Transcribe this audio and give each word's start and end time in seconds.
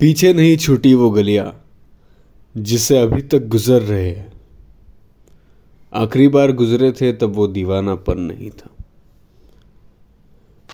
पीछे 0.00 0.32
नहीं 0.32 0.56
छूटी 0.56 0.94
वो 0.94 1.10
गलियाँ 1.10 1.64
जिससे 2.56 2.98
अभी 2.98 3.22
तक 3.22 3.46
गुजर 3.48 3.82
रहे 3.82 4.08
हैं। 4.08 4.32
आखिरी 5.92 6.28
बार 6.28 6.52
गुजरे 6.52 6.92
थे 6.92 7.12
तब 7.12 7.32
वो 7.32 7.46
दीवानापन 7.46 8.20
नहीं 8.20 8.50
था। 8.50 8.70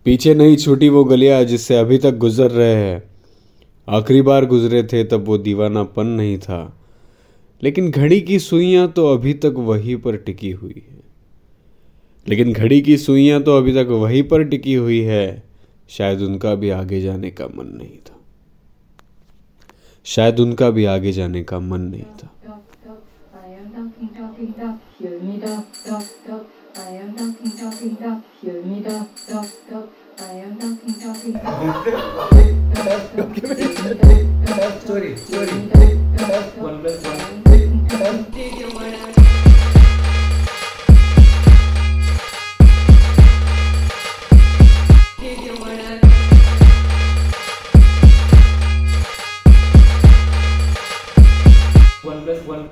पीछे 0.04 0.34
नहीं 0.34 0.56
छूटी 0.56 0.88
वो 0.88 1.04
गलियाँ 1.04 1.44
जिससे 1.44 1.76
अभी 1.76 1.98
तक 1.98 2.16
गुजर 2.16 2.50
रहे 2.50 2.74
हैं। 2.74 3.02
आखिरी 3.88 4.22
बार 4.22 4.46
गुजरे 4.46 4.82
थे 4.82 5.04
तब 5.04 5.24
वो 5.24 5.38
दीवानापन 5.38 6.06
नहीं 6.06 6.38
था। 6.38 6.80
लेकिन 7.62 7.90
घड़ी 7.90 8.20
की 8.20 8.38
सुइयाँ 8.38 8.92
तो 8.92 9.06
अभी 9.06 9.34
तक 9.34 9.54
वहीं 9.56 9.96
पर 9.96 10.16
टिकी 10.16 10.50
हुई 10.50 10.82
है। 10.90 11.00
लेकिन 12.28 12.52
घड़ी 12.52 12.80
की 12.80 12.96
सुइयाँ 12.96 13.42
तो 13.42 13.56
अभी 13.56 13.72
तक 13.72 13.88
वहीं 13.90 14.22
पर 14.22 14.44
टिकी 14.44 14.74
हुई 14.74 15.00
है। 15.00 15.42
शायद 15.88 16.20
उनका 16.20 16.54
भी 16.54 16.70
आगे 16.70 17.00
जाने 17.00 17.30
का 17.30 17.46
मन 17.46 17.66
नहीं 17.66 17.98
था। 17.98 18.15
शायद 20.06 20.40
उनका 20.40 20.70
भी 20.70 20.84
आगे 20.84 21.12
जाने 21.12 21.42
का 21.44 21.58
मन 21.60 21.80
नहीं 21.80 22.04
था 22.18 22.32
Sorry, 34.86 35.16
sorry. 35.16 35.56
One 36.58 36.82
one. 36.82 37.26
One 38.74 39.25
plus 52.26 52.42
one. 52.46 52.68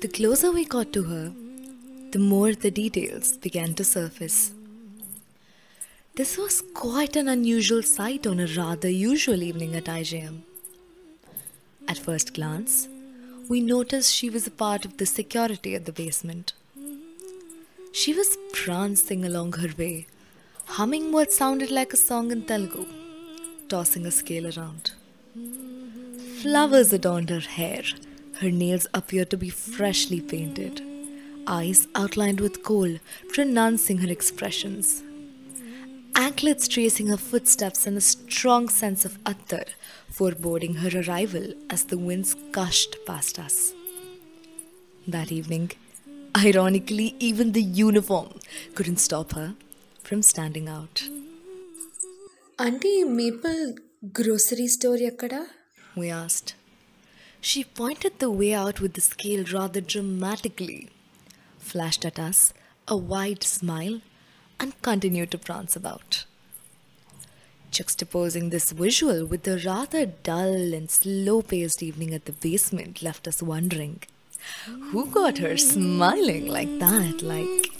The 0.00 0.08
closer 0.08 0.50
we 0.50 0.64
got 0.64 0.92
to 0.94 1.02
her, 1.02 1.32
the 2.12 2.18
more 2.18 2.54
the 2.54 2.70
details 2.70 3.36
began 3.36 3.74
to 3.74 3.84
surface. 3.84 4.52
This 6.14 6.38
was 6.38 6.62
quite 6.72 7.16
an 7.16 7.28
unusual 7.28 7.82
sight 7.82 8.26
on 8.26 8.40
a 8.40 8.46
rather 8.56 8.88
usual 8.88 9.42
evening 9.42 9.76
at 9.76 9.84
IJM. 9.84 10.40
At 11.86 11.98
first 11.98 12.32
glance, 12.32 12.88
we 13.50 13.60
noticed 13.60 14.14
she 14.14 14.30
was 14.30 14.46
a 14.46 14.58
part 14.64 14.86
of 14.86 14.96
the 14.96 15.04
security 15.04 15.74
at 15.74 15.84
the 15.84 15.92
basement. 15.92 16.54
She 17.92 18.14
was 18.14 18.38
prancing 18.54 19.24
along 19.24 19.52
her 19.64 19.72
way, 19.76 20.06
humming 20.78 21.12
what 21.12 21.32
sounded 21.32 21.70
like 21.70 21.92
a 21.92 22.04
song 22.08 22.30
in 22.30 22.46
Telugu, 22.46 22.86
tossing 23.68 24.06
a 24.06 24.10
scale 24.10 24.46
around. 24.46 24.92
Flowers 26.42 26.92
adorned 26.92 27.30
her 27.30 27.40
hair. 27.40 27.82
Her 28.40 28.50
nails 28.50 28.86
appeared 28.92 29.30
to 29.30 29.36
be 29.36 29.50
freshly 29.50 30.20
painted. 30.20 30.82
Eyes 31.46 31.88
outlined 31.94 32.40
with 32.40 32.62
kohl, 32.62 32.98
pronouncing 33.28 33.98
her 33.98 34.10
expressions. 34.10 35.02
Anklets 36.14 36.66
tracing 36.66 37.08
her 37.08 37.16
footsteps 37.16 37.86
and 37.86 37.96
a 37.96 38.00
strong 38.00 38.68
sense 38.68 39.04
of 39.04 39.18
attar 39.26 39.64
foreboding 40.10 40.74
her 40.76 41.02
arrival 41.02 41.52
as 41.68 41.84
the 41.84 41.98
winds 41.98 42.34
gushed 42.52 42.96
past 43.06 43.38
us. 43.38 43.74
That 45.06 45.30
evening, 45.30 45.72
ironically, 46.36 47.14
even 47.20 47.52
the 47.52 47.62
uniform 47.62 48.40
couldn't 48.74 48.96
stop 48.98 49.32
her 49.32 49.54
from 50.02 50.22
standing 50.22 50.68
out. 50.68 51.06
Auntie 52.58 53.04
Maple 53.04 53.74
grocery 54.12 54.66
store 54.66 54.96
yakada? 54.96 55.46
We 55.94 56.08
asked. 56.08 56.54
She 57.40 57.64
pointed 57.64 58.18
the 58.18 58.30
way 58.30 58.54
out 58.54 58.80
with 58.80 58.94
the 58.94 59.02
scale 59.02 59.44
rather 59.52 59.82
dramatically, 59.82 60.88
flashed 61.58 62.06
at 62.06 62.18
us 62.18 62.54
a 62.88 62.96
wide 62.96 63.44
smile, 63.44 64.00
and 64.58 64.80
continued 64.80 65.32
to 65.32 65.38
prance 65.38 65.76
about. 65.76 66.24
Juxtaposing 67.70 68.50
this 68.50 68.72
visual 68.72 69.26
with 69.26 69.42
the 69.42 69.58
rather 69.58 70.06
dull 70.06 70.72
and 70.72 70.90
slow 70.90 71.42
paced 71.42 71.82
evening 71.82 72.14
at 72.14 72.24
the 72.24 72.32
basement 72.32 73.02
left 73.02 73.28
us 73.28 73.42
wondering 73.42 74.02
who 74.92 75.06
got 75.10 75.38
her 75.38 75.56
smiling 75.56 76.46
like 76.46 76.78
that? 76.78 77.20
Like, 77.22 77.70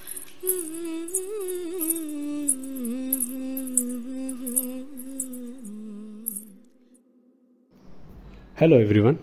Hello 8.59 8.78
everyone. 8.78 9.19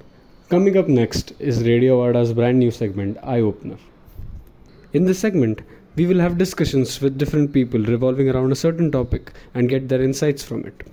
Coming 0.50 0.78
up 0.78 0.88
next 0.88 1.34
is 1.40 1.64
Radio 1.64 1.94
Vada's 2.00 2.34
brand 2.34 2.60
new 2.60 2.70
segment 2.70 3.18
Eye 3.24 3.40
Opener. 3.40 3.78
In 4.94 5.06
this 5.06 5.18
segment, 5.18 5.64
we 5.96 6.06
will 6.06 6.20
have 6.20 6.38
discussions 6.38 7.02
with 7.02 7.18
different 7.18 7.52
people 7.52 7.80
revolving 7.80 8.30
around 8.30 8.52
a 8.52 8.56
certain 8.56 8.92
topic 8.92 9.32
and 9.56 9.68
get 9.68 9.90
their 9.90 10.04
insights 10.04 10.44
from 10.44 10.64
it. 10.68 10.86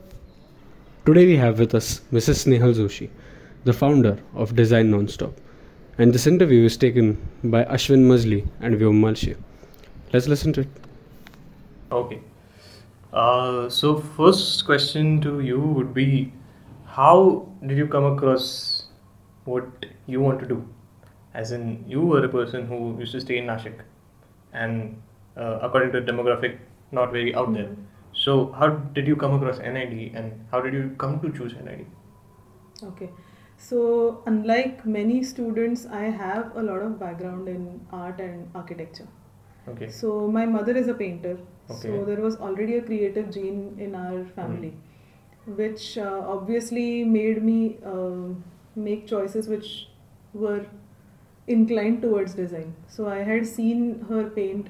Today 1.04 1.26
we 1.26 1.36
have 1.36 1.58
with 1.58 1.74
us 1.74 2.00
Mrs. 2.14 2.46
Snehal 2.46 2.72
Joshi, 2.72 3.10
the 3.64 3.74
founder 3.74 4.16
of 4.34 4.56
Design 4.56 4.90
Nonstop. 4.90 5.34
And 5.98 6.10
this 6.10 6.26
interview 6.26 6.64
is 6.64 6.78
taken 6.78 7.18
by 7.44 7.64
Ashwin 7.64 8.08
Mazli 8.08 8.48
and 8.60 8.74
Vyom 8.74 9.02
Malshia. 9.02 9.36
Let's 10.14 10.28
listen 10.28 10.54
to 10.54 10.62
it. 10.62 10.68
Okay. 11.92 12.22
Uh, 13.12 13.68
so 13.68 13.98
first 13.98 14.64
question 14.64 15.20
to 15.20 15.40
you 15.40 15.60
would 15.60 15.92
be, 15.92 16.32
how 16.96 17.48
did 17.66 17.78
you 17.78 17.86
come 17.86 18.04
across 18.04 18.84
what 19.44 19.86
you 20.06 20.20
want 20.20 20.40
to 20.40 20.46
do? 20.46 20.66
As 21.34 21.52
in, 21.52 21.84
you 21.86 22.00
were 22.00 22.24
a 22.24 22.28
person 22.28 22.66
who 22.66 22.98
used 22.98 23.12
to 23.12 23.20
stay 23.20 23.38
in 23.38 23.46
Nashik, 23.46 23.80
and 24.52 25.00
uh, 25.36 25.58
according 25.62 25.92
to 25.92 26.00
the 26.00 26.12
demographic, 26.12 26.58
not 26.90 27.12
very 27.12 27.34
out 27.34 27.52
there. 27.54 27.70
So 28.12 28.52
how 28.52 28.68
did 28.68 29.06
you 29.06 29.16
come 29.16 29.34
across 29.34 29.58
NID, 29.58 30.14
and 30.14 30.46
how 30.50 30.60
did 30.60 30.74
you 30.74 30.94
come 30.98 31.20
to 31.20 31.32
choose 31.32 31.54
NID? 31.64 31.86
Okay. 32.82 33.10
So, 33.56 34.22
unlike 34.26 34.86
many 34.86 35.22
students, 35.22 35.86
I 35.86 36.04
have 36.04 36.56
a 36.56 36.62
lot 36.62 36.80
of 36.82 36.98
background 36.98 37.46
in 37.46 37.80
art 37.92 38.18
and 38.18 38.50
architecture. 38.54 39.06
Okay. 39.68 39.90
So, 39.90 40.26
my 40.26 40.46
mother 40.46 40.74
is 40.76 40.88
a 40.88 40.94
painter. 40.94 41.38
Okay. 41.70 41.88
So, 41.88 42.04
there 42.06 42.22
was 42.22 42.36
already 42.36 42.76
a 42.76 42.82
creative 42.82 43.30
gene 43.30 43.76
in 43.78 43.94
our 43.94 44.24
family, 44.34 44.72
which 45.46 45.98
uh, 45.98 46.22
obviously 46.26 47.04
made 47.04 47.42
me 47.42 47.78
uh, 47.84 48.34
make 48.76 49.06
choices 49.06 49.48
which 49.48 49.88
were 50.32 50.66
inclined 51.46 52.02
towards 52.02 52.34
design. 52.34 52.74
So, 52.88 53.08
I 53.08 53.18
had 53.18 53.46
seen 53.46 54.04
her 54.08 54.30
paint, 54.30 54.68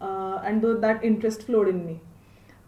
uh, 0.00 0.40
and 0.44 0.62
that 0.62 1.04
interest 1.04 1.42
flowed 1.44 1.68
in 1.68 1.84
me. 1.86 2.00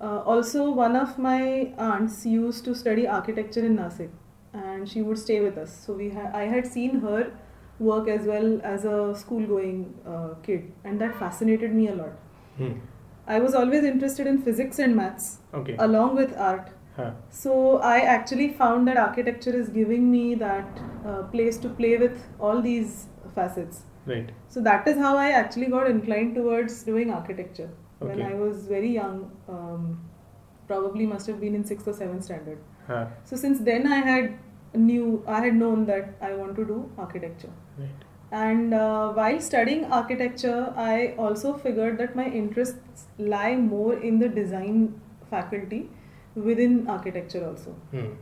Uh, 0.00 0.20
also, 0.20 0.70
one 0.70 0.96
of 0.96 1.18
my 1.18 1.72
aunts 1.78 2.26
used 2.26 2.64
to 2.64 2.74
study 2.74 3.06
architecture 3.06 3.64
in 3.64 3.76
Nasik, 3.76 4.10
and 4.52 4.88
she 4.88 5.02
would 5.02 5.18
stay 5.18 5.40
with 5.40 5.56
us. 5.56 5.74
So 5.86 5.94
we 5.94 6.10
ha- 6.10 6.30
I 6.34 6.42
had 6.44 6.66
seen 6.66 7.00
her 7.00 7.32
work 7.78 8.08
as 8.08 8.26
well 8.26 8.60
as 8.62 8.84
a 8.84 9.14
school-going 9.14 9.94
uh, 10.06 10.34
kid, 10.42 10.72
and 10.84 11.00
that 11.00 11.18
fascinated 11.18 11.74
me 11.74 11.88
a 11.88 11.94
lot. 11.94 12.12
Hmm. 12.58 12.72
I 13.26 13.40
was 13.40 13.54
always 13.54 13.84
interested 13.84 14.26
in 14.26 14.42
physics 14.42 14.78
and 14.78 14.94
maths, 14.94 15.38
Okay. 15.54 15.76
along 15.78 16.14
with 16.16 16.36
art. 16.36 16.70
Huh. 16.96 17.10
So 17.28 17.78
I 17.78 17.98
actually 17.98 18.48
found 18.54 18.88
that 18.88 18.96
architecture 18.96 19.54
is 19.54 19.68
giving 19.68 20.10
me 20.10 20.34
that 20.36 20.80
uh, 21.06 21.22
place 21.24 21.58
to 21.58 21.68
play 21.68 21.96
with 21.98 22.22
all 22.40 22.62
these 22.62 23.08
facets. 23.34 23.82
Right. 24.06 24.30
So 24.48 24.62
that 24.62 24.88
is 24.88 24.96
how 24.96 25.16
I 25.16 25.30
actually 25.30 25.66
got 25.66 25.90
inclined 25.90 26.34
towards 26.34 26.82
doing 26.84 27.12
architecture 27.12 27.70
when 27.98 28.22
I 28.22 28.34
was 28.34 28.66
very 28.66 28.92
young. 28.92 29.30
Um, 29.48 30.08
probably 30.66 31.06
must 31.06 31.26
have 31.26 31.40
been 31.40 31.54
in 31.54 31.64
sixth 31.64 31.86
or 31.86 31.92
seventh 31.92 32.24
standard. 32.24 32.58
Huh. 32.86 33.06
So 33.24 33.36
since 33.36 33.60
then 33.60 33.86
I 33.86 33.96
had 33.96 34.38
knew 34.74 35.22
I 35.26 35.40
had 35.40 35.54
known 35.54 35.86
that 35.86 36.16
I 36.20 36.32
want 36.32 36.56
to 36.56 36.64
do 36.64 36.90
architecture. 36.98 37.52
Right. 37.78 37.90
And 38.32 38.74
uh, 38.74 39.12
while 39.12 39.40
studying 39.40 39.84
architecture, 39.84 40.72
I 40.76 41.14
also 41.18 41.54
figured 41.54 41.98
that 41.98 42.16
my 42.16 42.26
interests 42.26 43.06
lie 43.18 43.54
more 43.56 43.94
in 43.94 44.18
the 44.18 44.28
design 44.28 45.00
faculty 45.30 45.88
within 46.36 46.88
architecture 46.88 47.46
also. 47.46 47.70
Hmm. 47.90 48.12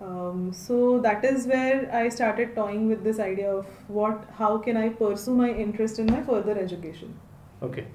Um, 0.00 0.52
so 0.52 0.98
that 1.00 1.24
is 1.24 1.46
where 1.46 1.88
I 1.94 2.08
started 2.08 2.54
toying 2.54 2.88
with 2.88 3.04
this 3.04 3.18
idea 3.18 3.50
of 3.50 3.66
what, 3.88 4.28
how 4.36 4.58
can 4.58 4.76
I 4.76 4.88
pursue 4.88 5.34
my 5.34 5.50
interest 5.50 5.98
in 5.98 6.06
my 6.06 6.22
further 6.22 6.58
education. 6.58 7.18
Okay. 7.62 7.86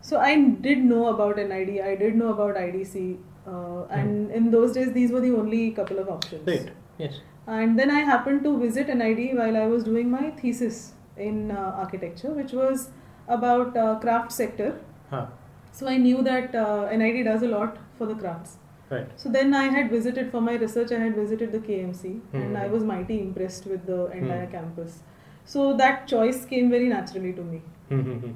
So 0.00 0.18
I 0.18 0.36
did 0.40 0.78
know 0.78 1.08
about 1.08 1.36
NID, 1.36 1.80
I 1.80 1.96
did 1.96 2.14
know 2.14 2.32
about 2.32 2.54
IDC, 2.54 3.18
uh, 3.46 3.84
and 3.86 4.30
in 4.30 4.50
those 4.50 4.72
days 4.72 4.92
these 4.92 5.10
were 5.10 5.20
the 5.20 5.34
only 5.34 5.70
couple 5.72 5.98
of 5.98 6.08
options. 6.08 6.46
Right. 6.46 6.70
Yes. 6.98 7.20
And 7.46 7.78
then 7.78 7.90
I 7.90 8.00
happened 8.00 8.44
to 8.44 8.58
visit 8.58 8.88
NID 8.94 9.36
while 9.36 9.56
I 9.56 9.66
was 9.66 9.84
doing 9.84 10.10
my 10.10 10.30
thesis 10.30 10.92
in 11.16 11.50
uh, 11.50 11.72
architecture, 11.76 12.30
which 12.30 12.52
was 12.52 12.90
about 13.26 13.76
uh, 13.76 13.98
craft 13.98 14.32
sector. 14.32 14.80
Huh. 15.10 15.26
So 15.72 15.88
I 15.88 15.96
knew 15.96 16.22
that 16.22 16.54
uh, 16.54 16.88
NID 16.94 17.24
does 17.24 17.42
a 17.42 17.48
lot 17.48 17.78
for 17.96 18.06
the 18.06 18.14
crafts. 18.14 18.58
Right. 18.90 19.08
So 19.16 19.28
then 19.28 19.54
I 19.54 19.64
had 19.64 19.90
visited 19.90 20.30
for 20.30 20.40
my 20.40 20.54
research. 20.54 20.92
I 20.92 20.98
had 20.98 21.14
visited 21.14 21.52
the 21.52 21.58
KMC, 21.60 22.12
and 22.32 22.56
Mhm. 22.56 22.60
I 22.60 22.66
was 22.74 22.84
mighty 22.90 23.18
impressed 23.20 23.66
with 23.72 23.86
the 23.86 23.98
entire 24.20 24.46
Hmm. 24.46 24.52
campus. 24.52 25.02
So 25.44 25.66
that 25.80 26.06
choice 26.12 26.44
came 26.52 26.70
very 26.76 26.88
naturally 26.92 27.32
to 27.40 27.42
me. 27.50 27.60
Mm-hmm. 27.90 28.30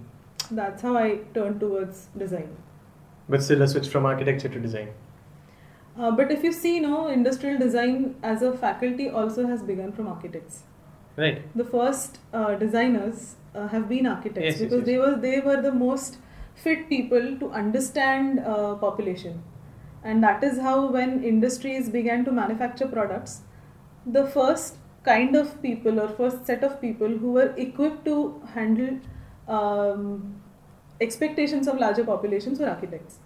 That's 0.59 0.83
how 0.83 0.97
I 0.97 1.09
turned 1.35 1.61
towards 1.61 2.09
design. 2.25 2.51
But 3.29 3.43
still 3.43 3.63
a 3.63 3.69
switch 3.69 3.89
from 3.89 4.07
architecture 4.07 4.49
to 4.57 4.61
design. 4.67 4.89
Uh, 5.99 6.11
but 6.11 6.31
if 6.33 6.43
you 6.43 6.53
see, 6.53 6.81
no, 6.81 7.07
industrial 7.09 7.59
design 7.59 8.15
as 8.23 8.43
a 8.43 8.53
faculty 8.57 9.09
also 9.11 9.47
has 9.47 9.63
begun 9.63 9.93
from 9.93 10.09
architects. 10.09 10.63
Right. 11.17 11.43
The 11.55 11.65
first 11.65 12.19
uh, 12.33 12.55
designers 12.55 13.37
uh, 13.55 13.69
have 13.69 13.89
been 13.89 14.07
architects 14.07 14.45
Yes, 14.47 14.61
yes, 14.61 14.63
because 14.63 14.79
yes. 14.79 14.87
they 14.87 14.99
were 14.99 15.17
they 15.25 15.41
were 15.41 15.61
the 15.61 15.73
most 15.73 16.17
fit 16.55 16.89
people 16.89 17.37
to 17.43 17.51
understand 17.51 18.41
uh, 18.41 18.75
population, 18.77 19.43
and 20.05 20.23
that 20.23 20.43
is 20.43 20.59
how 20.59 20.91
when 20.91 21.23
industries 21.23 21.89
began 21.89 22.25
to 22.25 22.33
manufacture 22.33 22.87
products, 22.87 23.43
the 24.07 24.27
first 24.27 24.77
kind 25.05 25.37
of 25.37 25.61
people 25.63 26.01
or 26.01 26.09
first 26.09 26.47
set 26.47 26.63
of 26.63 26.81
people 26.81 27.09
who 27.09 27.33
were 27.33 27.53
equipped 27.57 28.05
to 28.05 28.41
handle 28.55 28.99
um, 29.49 30.41
expectations 31.01 31.67
of 31.67 31.79
larger 31.79 32.05
populations 32.05 32.59
were 32.61 32.69
architects. 32.69 33.19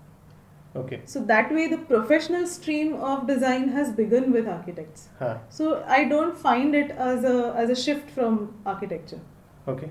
Okay. 0.74 1.00
So 1.06 1.20
that 1.24 1.52
way, 1.52 1.68
the 1.68 1.78
professional 1.78 2.46
stream 2.46 2.94
of 2.94 3.26
design 3.26 3.68
has 3.68 3.92
begun 3.92 4.30
with 4.30 4.46
architects. 4.46 5.08
Huh. 5.18 5.38
So 5.48 5.82
I 5.86 6.04
don't 6.04 6.36
find 6.36 6.74
it 6.74 6.90
as 6.90 7.24
a 7.24 7.54
as 7.56 7.70
a 7.70 7.74
shift 7.74 8.10
from 8.10 8.54
architecture. 8.66 9.20
Okay. 9.66 9.90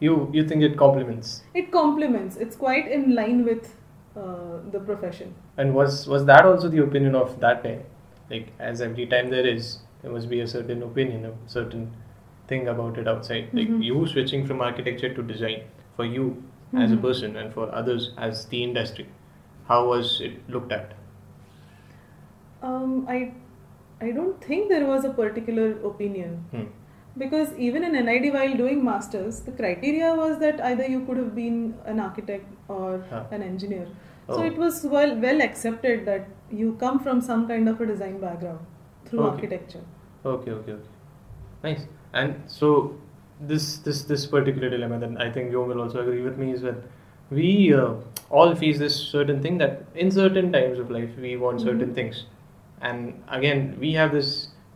You 0.00 0.28
you 0.32 0.46
think 0.46 0.62
it 0.62 0.76
complements? 0.76 1.42
It 1.54 1.70
complements. 1.70 2.36
It's 2.36 2.56
quite 2.56 2.90
in 2.98 3.14
line 3.14 3.44
with 3.44 3.74
uh, 4.16 4.58
the 4.70 4.80
profession. 4.80 5.34
And 5.56 5.74
was 5.74 6.06
was 6.08 6.24
that 6.26 6.44
also 6.44 6.68
the 6.68 6.82
opinion 6.82 7.14
of 7.14 7.38
that 7.40 7.62
time? 7.64 7.82
Like 8.30 8.48
as 8.58 8.80
every 8.80 9.06
time 9.06 9.30
there 9.30 9.46
is, 9.46 9.78
there 10.02 10.10
must 10.12 10.28
be 10.28 10.40
a 10.40 10.46
certain 10.46 10.82
opinion, 10.82 11.24
a 11.26 11.32
certain 11.46 11.90
thing 12.48 12.68
about 12.68 12.98
it 12.98 13.08
outside. 13.08 13.48
Like 13.52 13.68
Mhm. 13.68 13.84
you 13.88 14.06
switching 14.14 14.46
from 14.46 14.60
architecture 14.68 15.12
to 15.14 15.22
design 15.32 15.62
for 15.96 16.04
you 16.16 16.26
as 16.84 16.92
a 16.92 16.96
Mhm. 16.96 17.02
person 17.06 17.36
and 17.36 17.52
for 17.58 17.66
others 17.82 18.10
as 18.28 18.46
the 18.54 18.62
industry. 18.64 19.06
How 19.68 19.80
was 19.88 20.20
it 20.30 20.38
looked 20.56 20.72
at? 20.72 20.94
Um, 22.62 23.06
I 23.08 23.32
I 24.00 24.10
don't 24.12 24.40
think 24.44 24.68
there 24.68 24.86
was 24.86 25.04
a 25.04 25.10
particular 25.18 25.66
opinion 25.88 26.32
Hmm. 26.52 26.64
Because 27.18 27.52
even 27.58 27.84
in 27.84 27.92
NID 27.92 28.32
while 28.32 28.54
doing 28.56 28.84
masters, 28.84 29.40
the 29.40 29.52
criteria 29.52 30.14
was 30.14 30.38
that 30.40 30.60
either 30.64 30.86
you 30.86 31.00
could 31.04 31.16
have 31.18 31.34
been 31.34 31.74
an 31.84 32.00
architect 32.00 32.46
or 32.68 33.04
Huh. 33.10 33.24
an 33.30 33.42
engineer. 33.42 33.86
So 34.28 34.40
Oh. 34.42 34.46
it 34.50 34.56
was 34.56 34.84
well 34.96 35.14
well 35.24 35.42
accepted 35.46 36.06
that 36.06 36.28
you 36.62 36.72
come 36.84 37.00
from 37.06 37.20
some 37.20 37.46
kind 37.48 37.68
of 37.68 37.80
a 37.80 37.86
design 37.92 38.18
background 38.20 38.60
through 39.06 39.20
Okay. 39.24 39.30
architecture. 39.34 39.84
Okay, 40.24 40.50
okay, 40.52 40.72
okay. 40.72 40.88
Nice. 41.64 41.86
And 42.12 42.34
so 42.46 42.72
this 43.52 43.68
this 43.88 44.02
this 44.12 44.26
particular 44.26 44.70
dilemma, 44.70 44.98
then 45.04 45.16
I 45.26 45.30
think 45.36 45.50
you 45.50 45.62
will 45.72 45.80
also 45.84 46.00
agree 46.06 46.22
with 46.22 46.38
me 46.38 46.52
is 46.52 46.62
that 46.62 46.76
we 47.30 47.74
uh, 47.74 47.94
all 48.30 48.54
face 48.54 48.78
this 48.78 48.96
certain 48.96 49.42
thing 49.42 49.58
that 49.58 49.82
in 49.94 50.10
certain 50.10 50.50
times 50.52 50.78
of 50.78 50.90
life 50.90 51.10
we 51.26 51.36
want 51.44 51.60
certain 51.60 51.90
Mhm. 51.90 51.94
things, 52.00 52.24
and 52.80 53.22
again 53.40 53.62
we 53.84 53.92
have 54.00 54.12
this 54.18 54.32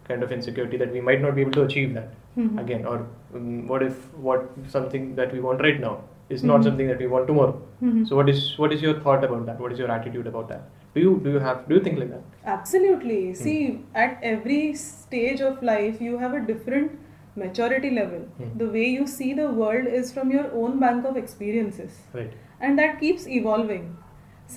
kind 0.08 0.22
of 0.28 0.32
insecurity 0.38 0.76
that 0.84 0.92
we 0.92 1.00
might 1.10 1.20
not 1.26 1.34
be 1.34 1.42
able 1.46 1.56
to 1.58 1.62
achieve 1.68 1.94
that 1.94 2.10
Mhm. 2.36 2.60
again, 2.62 2.86
or 2.86 2.96
um, 3.34 3.66
what 3.68 3.82
if 3.82 4.00
what 4.28 4.48
something 4.76 5.14
that 5.20 5.32
we 5.32 5.40
want 5.48 5.60
right 5.66 5.80
now 5.86 5.92
is 6.36 6.42
not 6.50 6.60
Mhm. 6.60 6.64
something 6.68 6.88
that 6.92 6.98
we 7.04 7.06
want 7.14 7.26
tomorrow. 7.32 7.54
Mhm. 7.82 8.06
So 8.08 8.16
what 8.20 8.28
is 8.34 8.40
what 8.64 8.72
is 8.76 8.82
your 8.86 8.94
thought 9.06 9.24
about 9.28 9.46
that? 9.50 9.60
What 9.64 9.72
is 9.76 9.82
your 9.84 9.90
attitude 9.96 10.26
about 10.32 10.48
that? 10.54 10.62
Do 10.96 11.04
you 11.06 11.12
do 11.26 11.34
you 11.36 11.42
have 11.46 11.62
do 11.70 11.76
you 11.78 11.82
think 11.86 12.00
like 12.02 12.10
that? 12.14 12.52
Absolutely. 12.56 13.20
See, 13.42 13.58
at 14.06 14.26
every 14.34 14.62
stage 14.82 15.44
of 15.50 15.62
life, 15.70 16.00
you 16.08 16.18
have 16.24 16.34
a 16.40 16.42
different 16.50 16.98
maturity 17.44 17.92
level. 18.00 18.20
Hmm. 18.40 18.50
The 18.64 18.68
way 18.78 18.84
you 18.98 19.06
see 19.14 19.30
the 19.40 19.46
world 19.62 19.88
is 20.00 20.12
from 20.18 20.30
your 20.36 20.44
own 20.64 20.78
bank 20.84 21.08
of 21.12 21.16
experiences, 21.22 21.98
Right. 22.18 22.36
and 22.60 22.78
that 22.82 23.00
keeps 23.04 23.26
evolving. 23.40 23.88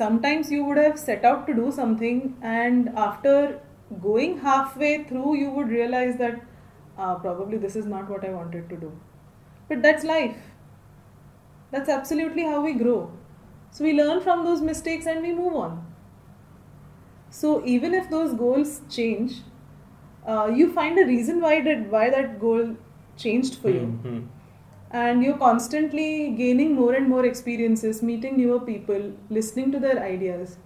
Sometimes 0.01 0.51
you 0.55 0.63
would 0.65 0.77
have 0.85 0.99
set 1.07 1.25
out 1.31 1.45
to 1.47 1.57
do 1.63 1.71
something, 1.79 2.21
and 2.57 2.89
after 3.07 3.35
going 4.05 4.37
halfway 4.47 4.93
through, 5.11 5.35
you 5.43 5.49
would 5.57 5.69
realize 5.79 6.15
that 6.23 6.39
ah, 7.00 7.16
probably 7.16 7.57
this 7.57 7.75
is 7.75 7.86
not 7.86 8.10
what 8.10 8.25
I 8.25 8.30
wanted 8.31 8.69
to 8.69 8.78
do. 8.78 8.92
But 9.69 9.81
that's 9.81 10.04
life. 10.04 10.38
That's 11.72 11.90
absolutely 11.90 12.44
how 12.44 12.62
we 12.62 12.74
grow. 12.74 13.12
So 13.72 13.84
we 13.86 13.94
learn 13.94 14.22
from 14.22 14.44
those 14.44 14.62
mistakes 14.62 15.06
and 15.07 15.22
we 15.22 15.34
move 15.34 15.56
on. 15.56 15.86
So 17.30 17.66
even 17.66 17.94
if 17.94 18.10
those 18.10 18.34
goals 18.34 18.81
change, 18.90 19.42
uh, 20.28 20.51
you 20.54 20.72
find 20.74 20.98
a 21.00 21.06
reason 21.06 21.42
why 21.42 21.62
did 21.62 21.90
why 21.92 22.10
that 22.10 22.40
goal 22.40 22.75
changed 23.18 23.56
for 23.57 23.69
you, 23.69 23.86
Hmm, 23.86 23.98
hmm. 24.07 24.19
and 24.92 25.24
you're 25.24 25.38
constantly 25.38 26.31
gaining 26.31 26.74
more 26.75 26.94
and 26.94 27.10
more 27.10 27.25
experiences, 27.25 28.01
meeting 28.04 28.38
newer 28.38 28.60
people, 28.60 29.12
listening 29.30 29.72
to 29.74 29.80
their 29.80 30.01
ideas. 30.04 30.57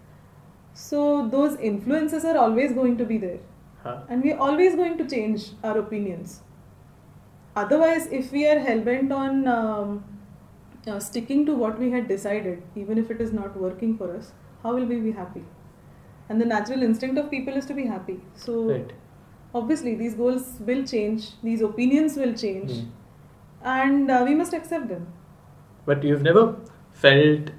So 0.73 1.27
those 1.29 1.57
influences 1.57 2.25
are 2.25 2.37
always 2.37 2.73
going 2.73 2.97
to 2.97 3.05
be 3.05 3.17
there, 3.17 3.39
Huh. 3.83 4.01
and 4.09 4.23
we're 4.23 4.37
always 4.37 4.75
going 4.75 4.97
to 4.97 5.05
change 5.07 5.51
our 5.63 5.77
opinions. 5.77 6.41
Otherwise, 7.55 8.07
if 8.07 8.31
we 8.31 8.47
are 8.47 8.59
hell 8.59 8.79
bent 8.79 9.11
on 9.11 9.47
um, 9.47 10.03
uh, 10.87 10.99
sticking 10.99 11.45
to 11.45 11.53
what 11.53 11.77
we 11.77 11.91
had 11.91 12.07
decided, 12.07 12.63
even 12.75 12.97
if 12.97 13.11
it 13.11 13.21
is 13.21 13.33
not 13.33 13.55
working 13.57 13.97
for 13.97 14.15
us, 14.15 14.31
how 14.63 14.73
will 14.73 14.85
we 14.85 14.99
be 14.99 15.11
happy? 15.11 15.43
And 16.29 16.39
the 16.41 16.45
natural 16.45 16.81
instinct 16.81 17.17
of 17.17 17.29
people 17.29 17.53
is 17.55 17.65
to 17.65 17.73
be 17.73 17.85
happy. 17.85 18.19
So 18.35 18.55
Right. 18.71 18.93
obviously, 19.53 19.95
these 19.95 20.15
goals 20.15 20.57
will 20.61 20.83
change, 20.83 21.31
these 21.43 21.61
opinions 21.61 22.15
will 22.17 22.33
change, 22.33 22.71
Hmm. 22.71 23.67
and 23.75 24.09
uh, 24.11 24.23
we 24.27 24.33
must 24.33 24.53
accept 24.53 24.87
them. 24.87 25.05
But 25.85 26.03
you've 26.03 26.23
never 26.23 26.55
felt 26.91 27.51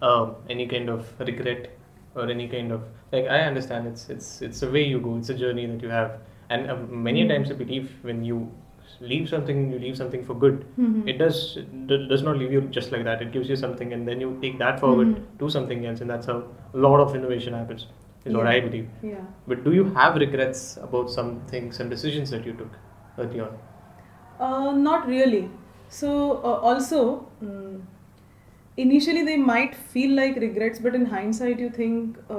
um, 0.00 0.36
any 0.48 0.66
kind 0.66 0.88
of 0.88 1.12
regret 1.20 1.70
or 2.14 2.28
any 2.30 2.48
kind 2.48 2.72
of 2.72 2.82
like 3.12 3.26
I 3.26 3.40
understand 3.50 3.86
it's 3.86 4.08
it's 4.10 4.42
it's 4.42 4.62
a 4.62 4.70
way 4.70 4.84
you 4.84 5.00
go, 5.00 5.16
it's 5.16 5.30
a 5.30 5.34
journey 5.34 5.66
that 5.66 5.82
you 5.82 5.88
have, 5.88 6.18
and 6.50 6.70
um, 6.70 7.02
many 7.02 7.24
Mm. 7.24 7.28
times 7.34 7.50
I 7.50 7.54
believe 7.54 7.90
when 8.02 8.24
you 8.24 8.50
leave 9.00 9.28
something, 9.28 9.72
you 9.72 9.78
leave 9.78 9.96
something 9.96 10.24
for 10.24 10.34
good. 10.34 10.64
Mhm. 10.78 11.08
It 11.12 11.18
does 11.18 11.38
it 11.56 12.08
does 12.12 12.22
not 12.28 12.36
leave 12.42 12.52
you 12.56 12.60
just 12.78 12.92
like 12.92 13.04
that. 13.10 13.22
It 13.26 13.32
gives 13.36 13.48
you 13.54 13.56
something, 13.64 13.92
and 13.96 14.06
then 14.12 14.20
you 14.24 14.30
take 14.44 14.58
that 14.64 14.78
forward, 14.84 15.08
Mhm. 15.14 15.24
do 15.44 15.48
something 15.56 15.86
else, 15.92 16.02
and 16.06 16.10
that's 16.14 16.26
how 16.32 16.36
a 16.74 16.78
lot 16.86 17.00
of 17.06 17.14
innovation 17.20 17.54
happens. 17.60 17.86
Is 18.30 18.36
what 18.38 18.46
I 18.46 18.60
believe. 18.64 18.88
Yeah. 19.02 19.22
But 19.52 19.64
do 19.64 19.72
you 19.76 19.84
have 19.94 20.18
regrets 20.22 20.60
about 20.88 21.10
some 21.14 21.30
things 21.52 21.80
and 21.80 21.90
decisions 21.94 22.30
that 22.34 22.44
you 22.50 22.52
took 22.60 22.76
early 23.18 23.40
on? 23.40 23.56
Uh, 24.38 24.72
not 24.72 25.08
really. 25.08 25.42
So 25.88 26.12
uh, 26.50 26.52
also, 26.70 27.00
mm, 27.44 27.80
initially 28.76 29.22
they 29.24 29.36
might 29.36 29.74
feel 29.74 30.14
like 30.16 30.36
regrets, 30.36 30.78
but 30.78 30.94
in 30.94 31.06
hindsight, 31.06 31.58
you 31.58 31.70
think 31.70 32.18
uh, 32.30 32.34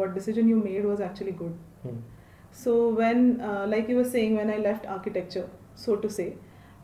what 0.00 0.14
decision 0.14 0.48
you 0.48 0.56
made 0.56 0.84
was 0.84 1.00
actually 1.00 1.32
good. 1.32 1.56
Hmm. 1.82 1.96
So 2.52 2.88
when, 2.88 3.40
uh, 3.40 3.66
like 3.68 3.88
you 3.88 3.96
were 3.96 4.04
saying, 4.04 4.36
when 4.36 4.50
I 4.50 4.56
left 4.58 4.86
architecture, 4.86 5.48
so 5.74 5.96
to 5.96 6.08
say, 6.08 6.34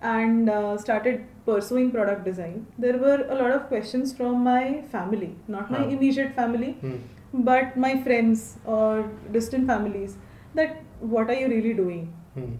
and 0.02 0.50
uh, 0.50 0.76
started 0.76 1.24
pursuing 1.46 1.90
product 1.90 2.24
design, 2.24 2.66
there 2.78 2.98
were 2.98 3.26
a 3.30 3.34
lot 3.34 3.52
of 3.52 3.68
questions 3.68 4.12
from 4.12 4.42
my 4.44 4.82
family, 4.90 5.34
not 5.48 5.70
my 5.70 5.78
Huh. 5.78 5.88
immediate 5.96 6.34
family, 6.34 6.72
Hmm. 6.82 6.96
but 7.32 7.76
my 7.76 7.96
friends 8.02 8.58
or 8.66 9.08
distant 9.30 9.66
families, 9.66 10.16
that 10.54 10.76
what 11.00 11.30
are 11.30 11.34
you 11.42 11.48
really 11.48 11.72
doing? 11.72 12.12
Hmm. 12.34 12.54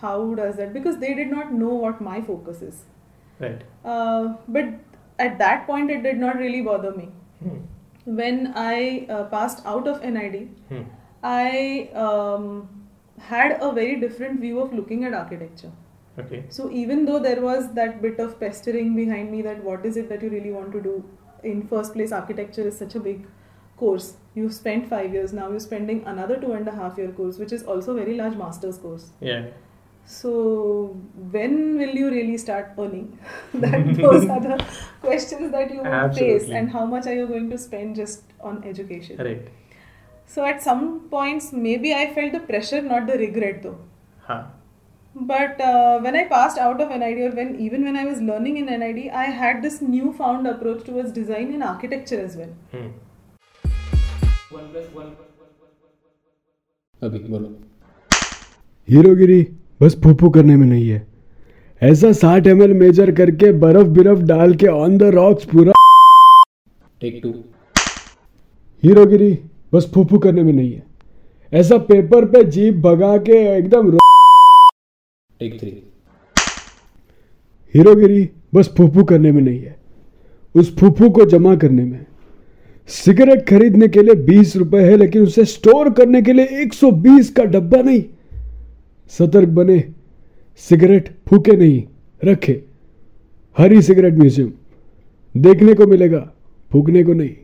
How 0.00 0.34
does 0.34 0.56
that? 0.56 0.72
Because 0.72 0.98
they 0.98 1.14
did 1.14 1.30
not 1.30 1.52
know 1.52 1.74
what 1.74 2.00
my 2.00 2.20
focus 2.22 2.62
is. 2.62 2.84
Right. 3.40 3.62
Uh, 3.84 4.34
but 4.48 4.64
at 5.18 5.38
that 5.38 5.66
point, 5.66 5.90
it 5.90 6.02
did 6.02 6.18
not 6.18 6.36
really 6.36 6.62
bother 6.62 6.92
me. 6.92 7.08
Hmm. 7.42 7.58
When 8.04 8.52
I 8.54 9.06
uh, 9.08 9.24
passed 9.24 9.64
out 9.64 9.88
of 9.88 10.02
NID, 10.02 10.48
Hmm. 10.68 10.82
I 11.22 11.90
um, 11.94 12.68
had 13.18 13.58
a 13.60 13.72
very 13.72 13.98
different 14.00 14.40
view 14.40 14.60
of 14.60 14.72
looking 14.72 15.04
at 15.04 15.14
architecture. 15.14 15.72
Okay. 16.18 16.44
So 16.48 16.70
even 16.70 17.04
though 17.04 17.18
there 17.18 17.40
was 17.40 17.72
that 17.74 18.00
bit 18.00 18.20
of 18.20 18.38
pestering 18.40 18.94
behind 18.94 19.30
me 19.30 19.42
that 19.42 19.62
what 19.62 19.84
is 19.84 19.96
it 19.96 20.08
that 20.08 20.22
you 20.22 20.30
really 20.30 20.52
want 20.52 20.72
to 20.72 20.80
do, 20.80 21.04
in 21.42 21.66
first 21.66 21.92
place, 21.94 22.12
architecture 22.12 22.66
is 22.66 22.78
such 22.78 22.94
a 22.94 23.00
big 23.00 23.26
course. 23.76 24.16
You've 24.34 24.54
spent 24.54 24.88
five 24.88 25.12
years 25.12 25.32
now. 25.32 25.50
You're 25.50 25.60
spending 25.60 26.04
another 26.06 26.40
two 26.40 26.52
and 26.52 26.66
a 26.68 26.72
half 26.72 26.96
year 26.96 27.12
course, 27.12 27.38
which 27.38 27.52
is 27.52 27.62
also 27.62 27.92
a 27.92 27.94
very 27.96 28.16
large 28.16 28.36
master's 28.36 28.78
course. 28.78 29.10
Yeah. 29.20 29.46
So 30.06 30.96
when 31.32 31.78
will 31.78 31.94
you 31.94 32.10
really 32.10 32.38
start 32.38 32.72
earning? 32.78 33.18
that 33.54 33.96
those 33.96 34.28
are 34.28 34.40
the 34.40 34.64
questions 35.00 35.50
that 35.50 35.74
you 35.74 35.82
face, 36.14 36.48
and 36.48 36.70
how 36.70 36.86
much 36.86 37.06
are 37.06 37.14
you 37.14 37.26
going 37.26 37.50
to 37.50 37.58
spend 37.58 37.96
just 37.96 38.22
on 38.40 38.62
education? 38.64 39.18
Right. 39.18 39.48
So 40.26 40.44
at 40.44 40.62
some 40.62 41.08
points, 41.10 41.52
maybe 41.52 41.92
I 41.94 42.14
felt 42.14 42.32
the 42.32 42.40
pressure, 42.40 42.80
not 42.82 43.06
the 43.08 43.18
regret, 43.18 43.62
though. 43.64 43.78
Huh. 44.20 44.44
But 45.14 45.60
uh, 45.60 45.98
when 46.00 46.14
I 46.14 46.24
passed 46.24 46.58
out 46.58 46.80
of 46.80 46.90
NID, 46.90 47.18
or 47.18 47.30
when 47.34 47.58
even 47.58 47.84
when 47.84 47.96
I 47.96 48.04
was 48.04 48.20
learning 48.20 48.58
in 48.58 48.66
NID, 48.66 49.10
I 49.10 49.24
had 49.24 49.62
this 49.62 49.80
newfound 49.82 50.46
approach 50.46 50.84
towards 50.84 51.10
design 51.10 51.52
and 51.52 51.62
architecture 51.64 52.20
as 52.20 52.36
well. 52.36 52.54
Hmm. 52.70 52.88
One 54.50 54.68
plus 54.70 54.86
one. 54.92 55.16
Plus, 55.16 55.28
one, 55.38 55.50
plus, 55.58 57.22
one, 57.28 57.56
plus. 59.00 59.12
Okay, 59.12 59.54
बस 59.80 59.96
फूफू 60.04 60.30
करने 60.30 60.56
में 60.56 60.66
नहीं 60.66 60.88
है। 60.88 61.06
ऐसा 61.82 62.12
साठ 62.12 62.46
M 62.46 62.62
major 62.76 63.10
करके 63.12 63.52
बर्फ़ 63.52 63.88
बिरफ 63.88 64.18
डाल 64.18 64.54
के 64.54 64.66
ऑन 64.66 64.96
द 64.98 65.02
रॉक्स 65.14 65.44
पूरा। 65.44 65.72
टेक 67.00 67.20
टू 67.22 67.30
हीरोगिरी 68.82 69.38
बस 69.72 69.90
फूफू 69.94 70.18
करने 70.18 70.42
में 70.42 70.52
नहीं 70.52 70.72
है। 70.72 70.82
ऐसा 71.52 71.78
पेपर 71.78 72.24
पे 72.24 72.44
जीप 72.44 72.74
भगा 72.74 73.16
के 73.18 73.32
एकदम 73.58 73.90
टेक 75.40 75.60
थ्री 75.60 75.70
हीरोगिरी 77.74 78.28
बस 78.54 78.74
फूफू 78.76 79.04
करने 79.04 79.32
में 79.32 79.42
नहीं 79.42 79.60
है। 79.60 79.76
उस 80.54 80.76
फूफू 80.76 81.10
को 81.10 81.24
जमा 81.24 81.54
करने 81.56 81.84
में। 81.84 82.04
सिगरेट 82.88 83.48
खरीदने 83.48 83.88
के 83.88 84.02
लिए 84.02 84.14
बीस 84.14 84.56
रुपए 84.56 84.80
है 84.80 84.96
लेकिन 84.96 85.22
उसे 85.22 85.44
स्टोर 85.44 85.90
करने 85.92 86.22
के 86.22 86.32
लिए 86.32 86.44
120 86.62 87.30
का 87.30 87.44
डब्बा 87.44 87.82
नहीं। 87.82 88.02
सतर्क 89.08 89.48
बने, 89.48 89.78
सिगरेट 90.56 91.08
फूके 91.28 91.52
नहीं, 91.52 91.82
रखे। 92.24 92.62
Hari 93.58 93.82
cigarette 93.82 94.14
museum. 94.14 94.52
देखने 95.34 95.74
को 95.74 95.86
मिलेगा, 95.86 96.30
फूकने 96.70 97.04
को 97.04 97.12
नहीं। 97.12 97.34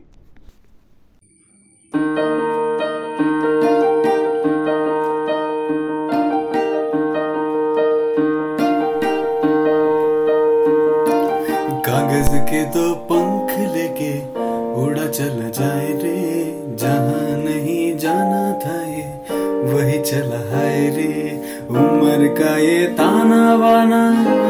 उम्र 21.73 22.27
का 22.39 22.57
ये 22.57 22.85
ताना 22.85 23.55
वाना, 23.55 24.01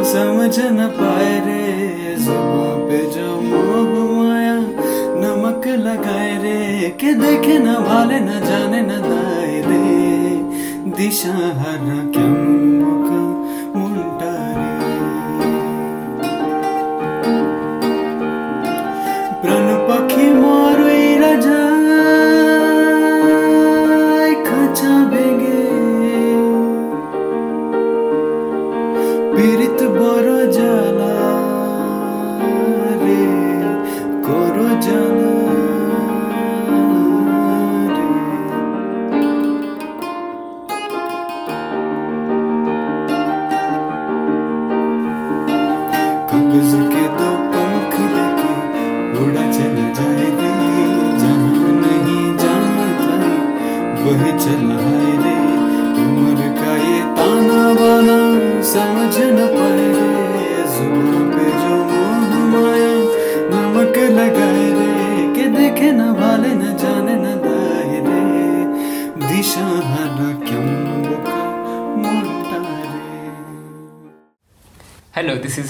समझ 0.03 0.59
न 0.59 0.87
पाए 0.87 1.39
रे। 1.45 2.15
जुबा 2.15 2.87
पे 2.87 2.97
जो 2.97 3.41
मोह 3.41 3.83
घुमाया, 3.93 4.55
नमक 5.23 5.67
लगाए 5.67 6.43
रे। 6.43 6.89
के 6.89 7.13
देखे 7.13 7.59
न 7.59 7.65
भाले, 7.65 8.19
न 8.19 8.39
जाने 8.45 8.81
न 8.81 8.87
दाए 8.87 9.63
रे। 9.67 9.83
दिशा 10.91 11.33
हर 11.33 12.11
क्यों 12.13 12.42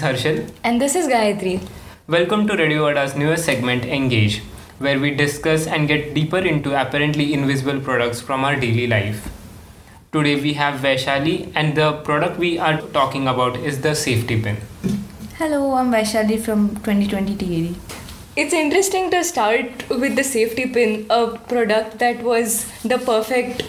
Harshal. 0.03 0.49
And 0.63 0.81
this 0.81 0.95
is 0.95 1.07
Gayatri. 1.07 1.65
Welcome 2.07 2.45
to 2.47 2.57
Radio 2.57 2.85
Vada's 2.85 3.15
newest 3.15 3.45
segment, 3.45 3.85
Engage, 3.85 4.41
where 4.79 4.99
we 4.99 5.11
discuss 5.11 5.65
and 5.65 5.87
get 5.87 6.13
deeper 6.13 6.39
into 6.39 6.73
apparently 6.79 7.33
invisible 7.33 7.79
products 7.79 8.19
from 8.19 8.43
our 8.43 8.57
daily 8.57 8.87
life. 8.87 9.29
Today 10.11 10.35
we 10.41 10.53
have 10.55 10.81
Vaishali, 10.81 11.51
and 11.55 11.75
the 11.75 11.93
product 12.09 12.37
we 12.37 12.59
are 12.59 12.81
talking 12.97 13.29
about 13.29 13.55
is 13.57 13.79
the 13.79 13.95
safety 13.95 14.41
pin. 14.41 14.57
Hello, 15.37 15.73
I'm 15.73 15.89
Vaishali 15.91 16.39
from 16.39 16.75
2020 16.83 17.37
TAD. 17.37 17.75
It's 18.35 18.53
interesting 18.53 19.09
to 19.11 19.23
start 19.23 19.89
with 19.89 20.17
the 20.17 20.23
safety 20.23 20.67
pin, 20.67 21.05
a 21.09 21.37
product 21.37 21.99
that 21.99 22.21
was 22.23 22.65
the 22.81 22.97
perfect 22.97 23.63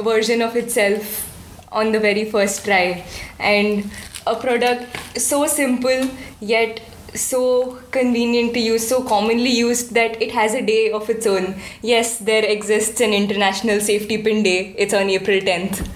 version 0.00 0.42
of 0.42 0.54
itself 0.54 1.31
on 1.72 1.92
the 1.92 2.00
very 2.00 2.24
first 2.30 2.64
try. 2.64 3.04
And 3.38 3.90
a 4.26 4.36
product 4.36 5.20
so 5.20 5.46
simple 5.46 6.08
yet 6.40 6.80
so 7.14 7.78
convenient 7.90 8.54
to 8.54 8.60
use, 8.60 8.88
so 8.88 9.02
commonly 9.02 9.50
used 9.50 9.94
that 9.94 10.20
it 10.22 10.32
has 10.32 10.54
a 10.54 10.62
day 10.62 10.90
of 10.90 11.08
its 11.10 11.26
own. 11.26 11.54
Yes, 11.82 12.18
there 12.18 12.44
exists 12.44 13.00
an 13.00 13.12
International 13.12 13.80
Safety 13.80 14.22
Pin 14.22 14.42
Day, 14.42 14.74
it's 14.78 14.94
on 14.94 15.10
April 15.10 15.38
10th. 15.40 15.88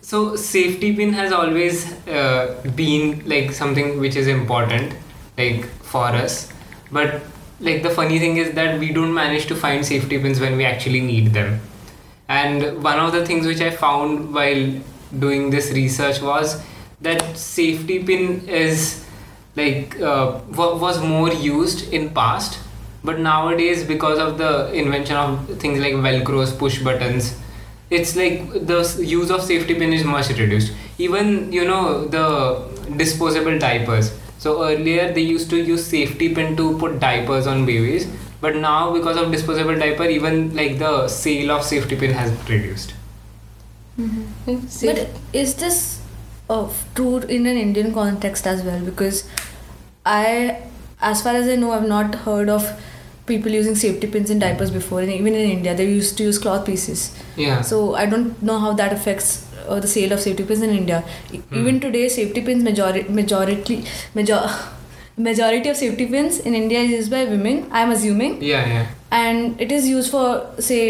So 0.00 0.36
safety 0.36 0.96
pin 0.96 1.12
has 1.12 1.32
always 1.32 1.92
uh, 2.08 2.62
been 2.74 3.28
like 3.28 3.52
something 3.52 4.00
which 4.00 4.16
is 4.16 4.26
important, 4.26 4.94
like 5.36 5.66
for 5.66 6.06
us. 6.06 6.50
But 6.90 7.20
like 7.60 7.82
the 7.82 7.90
funny 7.90 8.18
thing 8.18 8.38
is 8.38 8.52
that 8.52 8.78
we 8.80 8.92
don't 8.92 9.12
manage 9.12 9.46
to 9.48 9.54
find 9.54 9.84
safety 9.84 10.18
pins 10.18 10.40
when 10.40 10.56
we 10.56 10.64
actually 10.64 11.00
need 11.00 11.34
them. 11.34 11.60
And 12.26 12.82
one 12.82 12.98
of 12.98 13.12
the 13.12 13.26
things 13.26 13.46
which 13.46 13.60
I 13.60 13.70
found 13.70 14.32
while 14.34 14.80
doing 15.18 15.50
this 15.50 15.72
research 15.72 16.20
was 16.20 16.60
that 17.00 17.36
safety 17.36 18.02
pin 18.02 18.46
is 18.48 19.04
like 19.56 20.00
uh, 20.00 20.40
was 20.50 21.02
more 21.02 21.32
used 21.32 21.92
in 21.92 22.10
past 22.10 22.58
but 23.04 23.18
nowadays 23.18 23.84
because 23.84 24.18
of 24.18 24.38
the 24.38 24.72
invention 24.72 25.16
of 25.16 25.60
things 25.60 25.78
like 25.78 25.94
velcros 25.94 26.56
push 26.58 26.80
buttons 26.82 27.36
it's 27.90 28.16
like 28.16 28.66
the 28.66 28.80
use 29.02 29.30
of 29.30 29.42
safety 29.42 29.74
pin 29.74 29.92
is 29.92 30.04
much 30.04 30.28
reduced. 30.28 30.72
Even 30.98 31.52
you 31.52 31.64
know 31.64 32.06
the 32.06 32.94
disposable 32.96 33.58
diapers. 33.58 34.12
So 34.38 34.62
earlier 34.62 35.12
they 35.12 35.22
used 35.22 35.50
to 35.50 35.56
use 35.56 35.86
safety 35.86 36.34
pin 36.34 36.56
to 36.56 36.78
put 36.78 37.00
diapers 37.00 37.46
on 37.46 37.64
babies 37.66 38.06
but 38.40 38.54
now 38.54 38.92
because 38.92 39.16
of 39.16 39.32
disposable 39.32 39.76
diaper 39.76 40.04
even 40.04 40.54
like 40.54 40.78
the 40.78 41.08
sale 41.08 41.50
of 41.50 41.64
safety 41.64 41.96
pin 41.96 42.12
has 42.12 42.30
reduced 42.48 42.94
But 44.86 45.08
is 45.32 45.54
this 45.56 46.00
uh, 46.48 46.68
true 46.94 47.18
in 47.18 47.46
an 47.46 47.56
Indian 47.56 47.92
context 47.92 48.46
as 48.46 48.62
well? 48.62 48.80
Because 48.84 49.28
I, 50.06 50.62
as 51.00 51.22
far 51.22 51.34
as 51.34 51.48
I 51.48 51.56
know, 51.56 51.72
I've 51.72 51.88
not 51.88 52.14
heard 52.14 52.48
of 52.48 52.68
people 53.26 53.52
using 53.52 53.74
safety 53.74 54.06
pins 54.06 54.30
in 54.30 54.38
diapers 54.38 54.70
before. 54.70 55.00
And 55.00 55.10
even 55.12 55.34
in 55.34 55.50
India, 55.50 55.74
they 55.74 55.86
used 55.86 56.16
to 56.18 56.24
use 56.24 56.38
cloth 56.38 56.64
pieces. 56.66 57.14
yeah 57.36 57.60
So 57.62 57.94
I 57.94 58.06
don't 58.06 58.40
know 58.42 58.58
how 58.58 58.72
that 58.74 58.92
affects 58.92 59.46
uh, 59.68 59.80
the 59.80 59.88
sale 59.88 60.12
of 60.12 60.20
safety 60.20 60.44
pins 60.44 60.62
in 60.62 60.70
India. 60.70 61.04
E- 61.32 61.42
Even 61.52 61.80
today, 61.80 62.08
safety 62.08 62.40
pins 62.40 62.64
majority 62.64 63.08
majority 63.20 63.84
major, 64.14 64.40
majority 65.16 65.68
of 65.68 65.76
safety 65.76 66.06
pins 66.06 66.38
in 66.38 66.54
India 66.54 66.80
is 66.80 66.90
used 66.90 67.10
by 67.10 67.24
women. 67.24 67.66
I'm 67.70 67.90
assuming, 67.90 68.40
yeah 68.42 68.66
yeah 68.76 68.86
and 69.10 69.60
it 69.60 69.70
is 69.72 69.86
used 69.88 70.10
for 70.10 70.24
say 70.58 70.80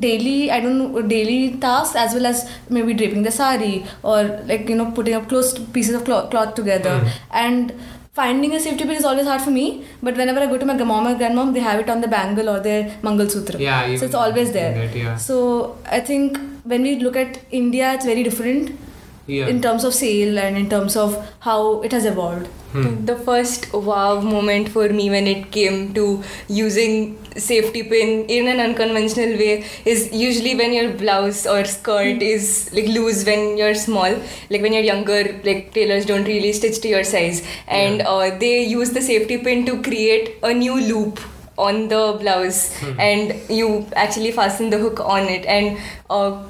daily 0.00 0.50
I 0.50 0.60
don't 0.60 0.78
know 0.78 1.02
daily 1.02 1.56
tasks 1.64 1.96
as 1.96 2.14
well 2.14 2.26
as 2.26 2.48
maybe 2.68 2.94
draping 2.94 3.22
the 3.22 3.30
sari 3.30 3.84
or 4.02 4.22
like 4.46 4.68
you 4.68 4.76
know 4.76 4.90
putting 4.92 5.14
up 5.14 5.28
close 5.28 5.58
pieces 5.58 5.94
of 5.94 6.04
cloth, 6.04 6.30
cloth 6.30 6.54
together 6.54 7.00
Mm. 7.00 7.10
and. 7.32 7.72
Finding 8.14 8.52
a 8.54 8.60
safety 8.60 8.84
pin 8.84 8.90
is 9.00 9.06
always 9.06 9.26
hard 9.26 9.40
for 9.40 9.50
me, 9.50 9.86
but 10.02 10.18
whenever 10.18 10.38
I 10.40 10.44
go 10.46 10.58
to 10.58 10.66
my 10.66 10.74
mom 10.74 11.06
or 11.06 11.14
grandmom, 11.14 11.54
they 11.54 11.60
have 11.60 11.80
it 11.80 11.88
on 11.88 12.02
the 12.02 12.08
bangle 12.08 12.50
or 12.50 12.60
their 12.60 12.94
Mangal 13.02 13.26
Sutra. 13.30 13.58
yeah 13.58 13.96
So 13.96 14.04
it's 14.04 14.14
always 14.14 14.52
there. 14.52 14.74
that, 14.74 14.94
yeah 14.94 15.16
So 15.16 15.78
I 15.86 16.00
think 16.00 16.38
when 16.64 16.82
we 16.82 16.96
look 16.96 17.16
at 17.16 17.38
India, 17.50 17.94
it's 17.94 18.04
very 18.04 18.22
different 18.22 18.78
yeah 19.26 19.46
in 19.46 19.62
terms 19.62 19.84
of 19.84 19.94
sale 19.94 20.38
and 20.38 20.58
in 20.58 20.68
terms 20.68 20.94
of 20.94 21.16
how 21.40 21.80
it 21.80 21.92
has 21.92 22.04
evolved. 22.04 22.48
The 22.72 23.16
first 23.16 23.72
wow 23.74 24.20
moment 24.20 24.70
for 24.70 24.88
me 24.88 25.10
when 25.10 25.26
it 25.26 25.50
came 25.52 25.92
to 25.94 26.22
using 26.48 27.18
safety 27.36 27.82
pin 27.82 28.24
in 28.28 28.48
an 28.48 28.60
unconventional 28.60 29.36
way 29.38 29.64
is 29.84 30.10
usually 30.12 30.54
when 30.54 30.72
your 30.72 30.92
blouse 30.94 31.46
or 31.46 31.64
skirt 31.66 32.22
is 32.22 32.70
like 32.72 32.86
loose 32.86 33.26
when 33.26 33.58
you're 33.58 33.74
small. 33.74 34.14
Like 34.48 34.62
when 34.62 34.72
you're 34.72 34.82
younger 34.82 35.40
like 35.44 35.74
tailors 35.74 36.06
don't 36.06 36.24
really 36.24 36.52
stitch 36.54 36.80
to 36.80 36.88
your 36.88 37.04
size. 37.04 37.46
And 37.68 38.00
uh, 38.02 38.38
they 38.38 38.64
use 38.64 38.90
the 38.92 39.02
safety 39.02 39.36
pin 39.38 39.66
to 39.66 39.82
create 39.82 40.36
a 40.42 40.54
new 40.54 40.80
loop 40.80 41.20
on 41.58 41.88
the 41.88 42.16
blouse. 42.20 42.72
And 42.98 43.34
you 43.50 43.86
actually 43.94 44.32
fasten 44.32 44.70
the 44.70 44.78
hook 44.78 44.98
on 45.00 45.22
it. 45.28 45.44
And 45.44 45.78
uh, 46.08 46.42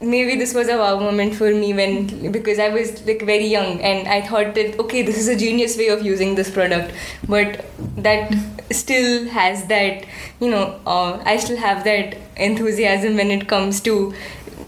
maybe 0.00 0.36
this 0.38 0.54
was 0.54 0.68
a 0.68 0.78
wow 0.78 0.98
moment 0.98 1.34
for 1.34 1.50
me 1.54 1.74
when 1.74 2.32
because 2.32 2.58
I 2.58 2.68
was 2.70 3.04
like 3.06 3.22
very 3.22 3.46
young 3.46 3.80
and 3.80 4.08
I 4.08 4.22
thought 4.26 4.54
that 4.54 4.78
okay 4.80 5.02
this 5.02 5.18
is 5.18 5.28
a 5.28 5.36
genius 5.36 5.76
way 5.76 5.88
of 5.88 6.02
using 6.02 6.34
this 6.34 6.50
product. 6.50 6.92
But 7.28 7.64
that 7.96 8.34
still 8.70 9.28
has 9.28 9.66
that 9.66 10.04
you 10.40 10.50
know 10.50 10.80
uh, 10.86 11.22
I 11.24 11.36
still 11.36 11.58
have 11.58 11.84
that 11.84 12.16
enthusiasm 12.36 13.16
when 13.16 13.30
it 13.30 13.46
comes 13.48 13.80
to 13.82 14.14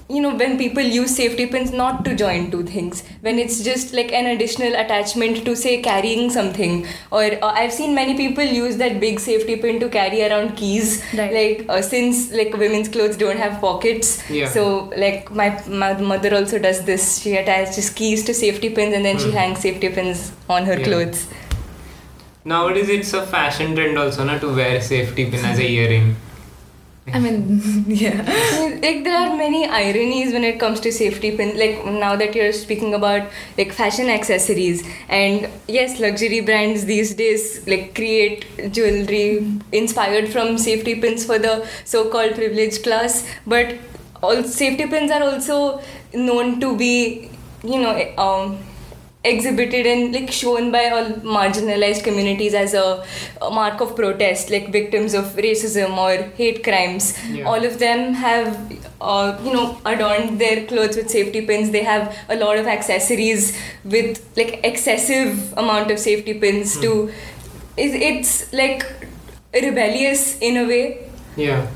you 0.08 0.20
know 0.20 0.34
when 0.34 0.58
people 0.58 0.82
use 0.82 1.14
safety 1.16 1.46
pins 1.46 1.70
not 1.72 2.04
to 2.04 2.14
join 2.14 2.50
two 2.50 2.62
things 2.62 3.02
when 3.20 3.38
it's 3.38 3.62
just 3.64 3.92
like 3.94 4.12
an 4.12 4.26
additional 4.26 4.74
attachment 4.74 5.44
to 5.44 5.54
say 5.56 5.80
carrying 5.80 6.28
something 6.30 6.86
or 7.10 7.22
uh, 7.22 7.52
i've 7.60 7.72
seen 7.72 7.94
many 7.94 8.16
people 8.16 8.44
use 8.44 8.76
that 8.76 8.98
big 9.00 9.20
safety 9.20 9.56
pin 9.56 9.78
to 9.80 9.88
carry 9.88 10.22
around 10.28 10.56
keys 10.56 11.02
Right. 11.14 11.32
like 11.32 11.66
uh, 11.68 11.80
since 11.82 12.32
like 12.32 12.52
women's 12.56 12.88
clothes 12.88 13.16
don't 13.16 13.38
have 13.38 13.60
pockets 13.60 14.28
Yeah. 14.30 14.48
so 14.48 14.90
like 14.96 15.30
my, 15.30 15.48
my 15.68 15.94
mother 16.00 16.34
also 16.34 16.58
does 16.58 16.84
this 16.84 17.18
she 17.22 17.36
attaches 17.36 17.88
keys 17.90 18.24
to 18.24 18.34
safety 18.34 18.70
pins 18.70 18.94
and 18.94 19.04
then 19.04 19.18
she 19.18 19.30
hangs 19.30 19.60
safety 19.60 19.88
pins 19.88 20.32
on 20.48 20.64
her 20.66 20.78
Yeah. 20.78 20.84
clothes 20.84 21.26
Nowadays, 22.44 22.88
it's 22.88 23.12
a 23.12 23.24
fashion 23.24 23.76
trend 23.76 23.96
also, 23.96 24.24
not 24.24 24.40
to 24.40 24.52
wear 24.52 24.80
safety 24.80 25.30
pin 25.30 25.44
as 25.44 25.60
a 25.60 25.62
earring. 25.64 26.16
I 27.08 27.18
mean, 27.18 27.84
yeah. 27.88 28.22
like 28.80 29.02
there 29.04 29.16
are 29.16 29.36
many 29.36 29.66
ironies 29.66 30.32
when 30.32 30.44
it 30.44 30.60
comes 30.60 30.78
to 30.80 30.92
safety 30.92 31.36
pin 31.36 31.58
like 31.58 31.84
now 31.84 32.14
that 32.16 32.34
you're 32.34 32.52
speaking 32.52 32.94
about 32.94 33.28
like 33.58 33.72
fashion 33.72 34.08
accessories. 34.08 34.86
And 35.08 35.48
yes 35.66 35.98
luxury 35.98 36.40
brands 36.40 36.84
these 36.84 37.14
days 37.14 37.66
like 37.66 37.94
create 37.96 38.46
jewelry 38.72 39.60
inspired 39.72 40.28
from 40.28 40.58
safety 40.58 40.94
pins 41.00 41.24
for 41.26 41.38
the 41.38 41.66
so-called 41.84 42.34
privileged 42.34 42.84
class. 42.84 43.26
But 43.46 43.78
all 44.22 44.44
safety 44.44 44.86
pins 44.86 45.10
are 45.10 45.22
also 45.22 45.82
known 46.14 46.60
to 46.60 46.76
be 46.76 47.30
you 47.64 47.80
know 47.80 48.14
um, 48.16 48.58
exhibited 49.24 49.86
and 49.86 50.12
like 50.12 50.30
shown 50.32 50.72
by 50.72 50.88
all 50.88 51.04
marginalized 51.36 52.02
communities 52.02 52.54
as 52.54 52.74
a, 52.74 53.04
a 53.40 53.50
mark 53.50 53.80
of 53.80 53.94
protest 53.94 54.50
like 54.50 54.72
victims 54.72 55.14
of 55.14 55.24
racism 55.36 55.96
or 55.96 56.22
hate 56.36 56.64
crimes. 56.64 57.16
Yeah. 57.28 57.44
all 57.44 57.64
of 57.64 57.78
them 57.78 58.14
have 58.14 58.56
uh, 59.00 59.38
you 59.44 59.52
know 59.52 59.78
adorned 59.84 60.40
their 60.40 60.66
clothes 60.66 60.96
with 60.96 61.10
safety 61.10 61.46
pins. 61.46 61.70
They 61.70 61.82
have 61.84 62.16
a 62.28 62.36
lot 62.36 62.58
of 62.58 62.66
accessories 62.66 63.56
with 63.84 64.24
like 64.36 64.60
excessive 64.64 65.52
amount 65.56 65.90
of 65.90 65.98
safety 65.98 66.34
pins 66.34 66.78
to 66.80 67.12
it's, 67.76 67.94
it's 67.94 68.52
like 68.52 68.84
rebellious 69.54 70.38
in 70.40 70.56
a 70.56 70.66
way. 70.66 71.10
Yeah. 71.36 71.68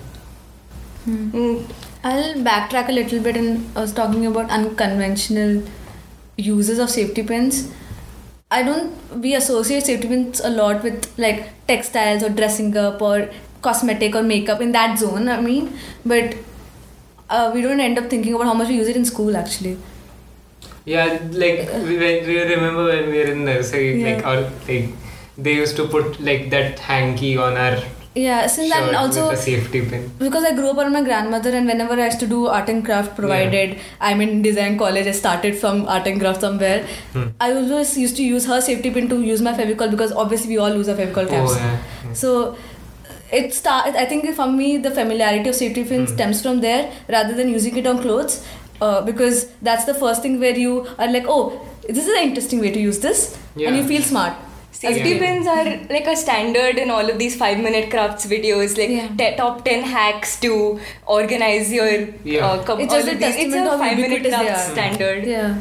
Mm, 1.06 1.70
I'll 2.02 2.34
backtrack 2.34 2.88
a 2.88 2.92
little 2.92 3.20
bit 3.20 3.36
and 3.36 3.64
I 3.76 3.80
was 3.80 3.92
talking 3.92 4.26
about 4.26 4.50
unconventional 4.50 5.62
uses 6.36 6.78
of 6.78 6.90
safety 6.90 7.22
pins. 7.22 7.72
I 8.50 8.62
don't 8.62 9.20
we 9.20 9.34
associate 9.34 9.84
safety 9.86 10.08
pins 10.08 10.40
a 10.40 10.50
lot 10.50 10.82
with 10.82 11.12
like 11.18 11.48
textiles 11.66 12.22
or 12.22 12.28
dressing 12.30 12.76
up 12.76 13.02
or 13.02 13.28
cosmetic 13.62 14.14
or 14.14 14.22
makeup 14.22 14.60
in 14.60 14.72
that 14.72 14.98
zone, 14.98 15.28
I 15.28 15.40
mean, 15.40 15.76
but 16.04 16.34
uh, 17.28 17.50
we 17.54 17.60
don't 17.62 17.80
end 17.80 17.98
up 17.98 18.08
thinking 18.08 18.34
about 18.34 18.46
how 18.46 18.54
much 18.54 18.68
we 18.68 18.76
use 18.76 18.88
it 18.88 18.96
in 18.96 19.04
school 19.04 19.36
actually. 19.36 19.76
Yeah, 20.84 21.18
like 21.32 21.68
we, 21.82 21.96
we 21.98 22.42
remember 22.42 22.84
when 22.84 23.08
we 23.10 23.18
were 23.18 23.24
in 23.32 23.44
the 23.44 23.54
nursery, 23.54 24.02
like 24.04 24.22
Yeah. 24.22 24.28
our 24.30 24.40
like 24.68 24.90
they 25.36 25.54
used 25.54 25.76
to 25.76 25.86
put 25.88 26.20
like 26.20 26.50
that 26.50 26.78
hanky 26.78 27.36
on 27.36 27.56
our 27.56 27.78
Yeah, 28.18 28.46
since 28.46 28.72
and 28.74 28.96
also 28.96 29.24
with 29.28 29.38
a 29.38 29.42
safety 29.42 29.80
pin. 29.88 30.04
because 30.18 30.44
I 30.50 30.52
grew 30.58 30.68
up 30.70 30.78
around 30.78 30.94
my 30.94 31.02
grandmother, 31.08 31.50
and 31.56 31.66
whenever 31.70 31.94
I 31.94 32.06
used 32.06 32.20
to 32.20 32.26
do 32.26 32.46
art 32.58 32.70
and 32.74 32.84
craft, 32.84 33.14
provided 33.16 33.74
I'm 34.00 34.22
in 34.26 34.40
design 34.46 34.78
college, 34.78 35.06
I 35.06 35.12
started 35.18 35.58
from 35.64 35.82
art 35.96 36.06
and 36.12 36.18
craft 36.22 36.40
somewhere. 36.46 36.78
Hmm. 37.16 37.26
I 37.48 37.52
always 37.52 37.92
used 38.04 38.16
to 38.22 38.24
use 38.28 38.46
her 38.52 38.60
safety 38.68 38.90
pin 38.94 39.10
to 39.10 39.20
use 39.32 39.42
my 39.48 39.52
Fevicol 39.58 39.90
because 39.96 40.12
obviously 40.24 40.48
we 40.54 40.58
all 40.58 40.70
lose 40.78 40.88
our 40.88 40.96
Fevicol 41.02 41.28
caps. 41.34 41.52
Oh 41.52 41.58
yeah. 41.58 41.76
yeah. 42.06 42.12
So 42.22 42.56
it 43.42 43.52
start. 43.52 43.94
I 44.04 44.06
think 44.06 44.34
for 44.40 44.46
me, 44.50 44.70
the 44.88 44.90
familiarity 45.02 45.50
of 45.50 45.54
safety 45.62 45.84
pin 45.84 46.06
Hmm. 46.06 46.14
stems 46.14 46.42
from 46.48 46.60
there 46.62 46.90
rather 47.18 47.34
than 47.42 47.50
using 47.58 47.76
it 47.84 47.86
on 47.94 48.00
clothes, 48.08 48.40
uh, 48.80 49.02
because 49.12 49.46
that's 49.60 49.84
the 49.92 49.98
first 50.06 50.22
thing 50.22 50.40
where 50.40 50.56
you 50.64 50.86
are 50.98 51.12
like, 51.18 51.26
oh, 51.28 51.44
this 51.86 52.06
is 52.06 52.12
an 52.16 52.28
interesting 52.30 52.60
way 52.66 52.70
to 52.80 52.80
use 52.88 53.00
this, 53.00 53.24
and 53.56 53.76
you 53.76 53.86
feel 53.94 54.02
smart. 54.14 54.42
Safety 54.78 55.10
Yeah. 55.10 55.18
pins 55.20 55.46
are 55.46 55.64
like 55.94 56.06
a 56.06 56.14
standard 56.22 56.78
in 56.78 56.90
all 56.90 57.08
of 57.12 57.18
these 57.18 57.34
five 57.42 57.58
minute 57.66 57.86
crafts 57.92 58.26
videos, 58.32 58.76
like 58.80 58.90
Yeah. 58.94 59.08
te- 59.20 59.36
top 59.36 59.64
10 59.68 59.82
hacks 59.92 60.34
to 60.40 60.50
organize 61.18 61.72
your 61.76 61.86
Yeah. 62.24 62.46
uh, 62.48 62.62
com- 62.62 62.80
It's 62.80 62.92
all 62.92 63.00
just 63.00 63.12
a 63.14 63.16
these. 63.22 63.38
It's 63.44 63.54
a 63.54 63.62
how 63.68 63.78
five 63.84 63.96
minute 63.96 64.18
ubiquitous 64.18 64.38
they 64.38 64.44
craft 64.46 64.68
are. 64.68 64.72
standard. 64.74 65.26
Yeah. 65.26 65.54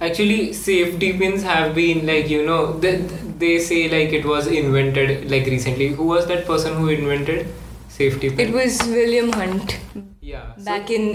Actually, 0.00 0.38
safety 0.60 1.12
pins 1.18 1.42
have 1.50 1.74
been 1.74 2.06
like 2.06 2.30
you 2.36 2.40
know 2.46 2.62
they, 2.86 2.94
they 3.44 3.52
say 3.66 3.80
like 3.96 4.12
it 4.20 4.24
was 4.32 4.46
invented 4.62 5.30
like 5.34 5.46
recently. 5.56 5.88
Who 6.00 6.06
was 6.14 6.26
that 6.32 6.46
person 6.46 6.74
who 6.80 6.88
invented 6.96 7.46
safety 7.98 8.30
pin? 8.30 8.48
It 8.48 8.54
was 8.60 8.80
William 8.96 9.30
Hunt 9.42 9.76
yeah. 10.20 10.46
so- 10.56 10.64
back 10.70 10.90
in 10.90 11.06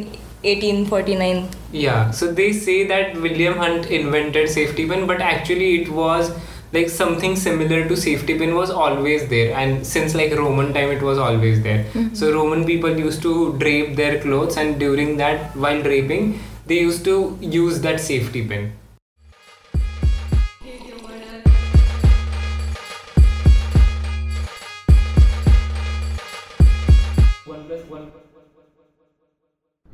1849. 0.43 1.41
Yeah, 1.71 2.11
so 2.11 2.31
they 2.31 2.51
say 2.53 2.77
that 2.93 3.19
William 3.25 3.57
Hunt 3.57 3.87
invented 3.87 4.49
safety 4.49 4.87
pin, 4.87 5.05
but 5.07 5.19
actually 5.21 5.81
it 5.81 5.89
was 5.89 6.31
like 6.71 6.89
something 6.89 7.35
similar 7.35 7.87
to 7.87 7.97
safety 7.97 8.37
pin 8.37 8.55
was 8.55 8.69
always 8.69 9.27
there, 9.27 9.55
and 9.55 9.85
since 9.85 10.13
like 10.15 10.35
Roman 10.35 10.73
time 10.73 10.91
it 10.91 11.01
was 11.01 11.17
always 11.17 11.61
there. 11.63 11.85
Mm-hmm. 11.85 12.13
So 12.13 12.31
Roman 12.33 12.65
people 12.65 12.97
used 12.97 13.21
to 13.23 13.57
drape 13.57 13.95
their 13.95 14.21
clothes, 14.21 14.57
and 14.57 14.79
during 14.79 15.17
that, 15.17 15.55
while 15.55 15.81
draping, 15.81 16.39
they 16.67 16.79
used 16.79 17.03
to 17.05 17.37
use 17.41 17.81
that 17.81 17.99
safety 17.99 18.47
pin. 18.47 18.73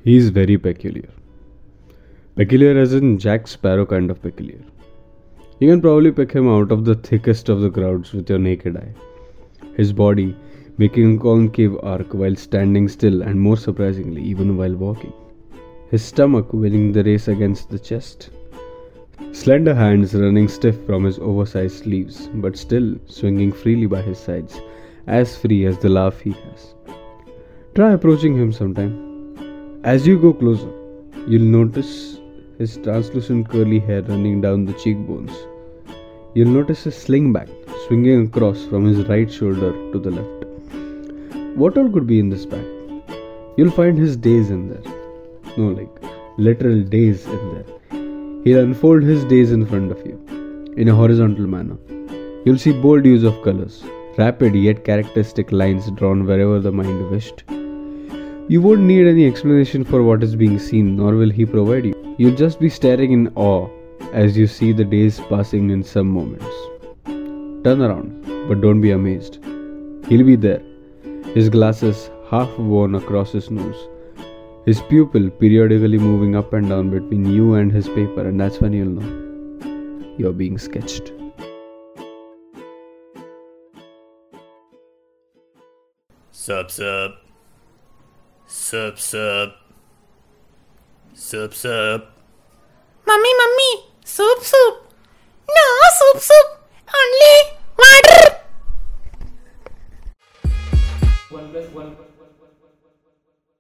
He's 0.04 0.30
very 0.30 0.56
peculiar. 0.56 1.10
Peculiar 2.36 2.78
as 2.80 2.94
in 2.94 3.18
Jack 3.18 3.48
Sparrow 3.48 3.88
kind 3.88 4.12
of 4.12 4.22
peculiar. 4.22 4.60
You 5.60 5.70
can 5.70 5.82
probably 5.82 6.12
pick 6.12 6.34
him 6.34 6.50
out 6.50 6.72
of 6.72 6.84
the 6.84 6.96
thickest 6.96 7.48
of 7.48 7.62
the 7.62 7.70
crowds 7.70 8.12
with 8.12 8.30
your 8.30 8.40
naked 8.40 8.76
eye. 8.76 8.94
His 9.78 9.94
body 9.94 10.36
making 10.78 11.16
a 11.16 11.20
concave 11.20 11.78
arc 11.82 12.14
while 12.14 12.36
standing 12.36 12.90
still, 12.90 13.22
and 13.22 13.40
more 13.40 13.56
surprisingly, 13.56 14.22
even 14.22 14.58
while 14.58 14.76
walking. 14.76 15.14
His 15.92 16.04
stomach 16.04 16.52
winning 16.52 16.92
the 16.92 17.04
race 17.06 17.30
against 17.30 17.70
the 17.70 17.80
chest. 17.80 18.32
Slender 19.32 19.74
hands 19.74 20.14
running 20.14 20.50
stiff 20.50 20.86
from 20.86 21.06
his 21.06 21.20
oversized 21.20 21.84
sleeves, 21.84 22.28
but 22.34 22.58
still 22.58 22.96
swinging 23.06 23.54
freely 23.54 23.86
by 23.86 24.02
his 24.02 24.20
sides, 24.20 24.60
as 25.08 25.38
free 25.38 25.66
as 25.66 25.78
the 25.78 25.88
laugh 25.88 26.20
he 26.20 26.32
has. 26.32 26.74
Try 27.76 27.94
approaching 27.94 28.36
him 28.36 28.52
sometime. 28.52 29.80
As 29.86 30.06
you 30.06 30.20
go 30.20 30.34
closer, 30.34 30.72
you'll 31.28 31.44
notice 31.44 32.15
his 32.58 32.78
translucent 32.78 33.50
curly 33.50 33.80
hair 33.80 34.02
running 34.04 34.42
down 34.42 34.66
the 34.66 34.74
cheekbones. 34.74 35.32
You'll 36.34 36.50
notice 36.50 36.84
his 36.84 36.96
sling 36.96 37.34
bag 37.34 37.50
swinging 37.88 38.28
across 38.28 38.66
from 38.66 38.86
his 38.86 39.08
right 39.08 39.32
shoulder 39.32 39.72
to 39.92 40.00
the 40.00 40.12
left. 40.12 41.58
What 41.58 41.78
all 41.78 41.90
could 41.90 42.08
be 42.08 42.20
in 42.20 42.30
this 42.30 42.46
bag? 42.46 42.66
You'll 43.58 43.72
find 43.72 43.98
his 43.98 44.18
days 44.18 44.50
in 44.50 44.70
there. 44.70 44.94
No, 45.58 45.70
like 45.70 45.90
literal 46.38 46.82
days 46.84 47.26
in 47.26 47.54
there. 47.54 48.42
He'll 48.44 48.64
unfold 48.64 49.04
his 49.04 49.24
days 49.26 49.52
in 49.52 49.66
front 49.66 49.92
of 49.92 50.06
you 50.06 50.18
in 50.78 50.90
a 50.90 50.96
horizontal 50.96 51.48
manner. 51.48 51.78
You'll 52.46 52.58
see 52.58 52.74
bold 52.74 53.06
use 53.06 53.24
of 53.24 53.42
colors, 53.44 53.84
rapid 54.18 54.56
yet 54.56 54.84
characteristic 54.84 55.52
lines 55.52 55.90
drawn 55.92 56.26
wherever 56.26 56.60
the 56.60 56.72
mind 56.72 57.10
wished. 57.10 57.44
You 58.48 58.62
won't 58.62 58.82
need 58.82 59.08
any 59.08 59.26
explanation 59.26 59.84
for 59.84 60.04
what 60.04 60.22
is 60.22 60.36
being 60.36 60.60
seen, 60.60 60.96
nor 60.98 61.16
will 61.16 61.32
he 61.32 61.46
provide 61.46 61.86
you. 61.86 62.05
You'll 62.18 62.36
just 62.36 62.62
be 62.62 62.70
staring 62.70 63.12
in 63.12 63.28
awe 63.36 63.68
as 64.14 64.38
you 64.38 64.48
see 64.48 64.72
the 64.72 64.86
days 64.86 65.20
passing 65.30 65.70
in 65.70 65.84
some 65.84 66.08
moments. 66.08 66.46
Turn 67.66 67.82
around, 67.82 68.48
but 68.48 68.62
don't 68.62 68.80
be 68.80 68.92
amazed. 68.92 69.44
He'll 70.08 70.26
be 70.26 70.38
there, 70.38 70.62
his 71.34 71.50
glasses 71.50 72.10
half 72.30 72.58
worn 72.58 72.96
across 72.96 73.34
his 73.34 73.52
nose, 73.52 73.90
his 74.66 74.82
pupil 74.84 75.30
periodically 75.30 75.98
moving 75.98 76.38
up 76.38 76.54
and 76.54 76.70
down 76.70 76.90
between 76.90 77.26
you 77.26 77.56
and 77.56 77.70
his 77.70 77.90
paper, 77.90 78.26
and 78.26 78.40
that's 78.40 78.62
when 78.62 78.72
you'll 78.72 79.02
know 79.02 80.16
you're 80.18 80.32
being 80.32 80.58
sketched. 80.58 81.12
Sup, 86.32 86.72
sup. 86.72 87.16
Sup, 88.46 88.98
sup. 89.00 89.65
Sup 91.16 91.54
sup. 91.54 92.12
Mummy, 93.08 93.32
mummy, 93.40 93.72
soup, 94.04 94.40
soup. 94.44 94.76
No, 95.48 95.66
soup, 95.98 96.22
soup. 96.22 96.48
Only 96.94 97.58
water. 97.78 98.42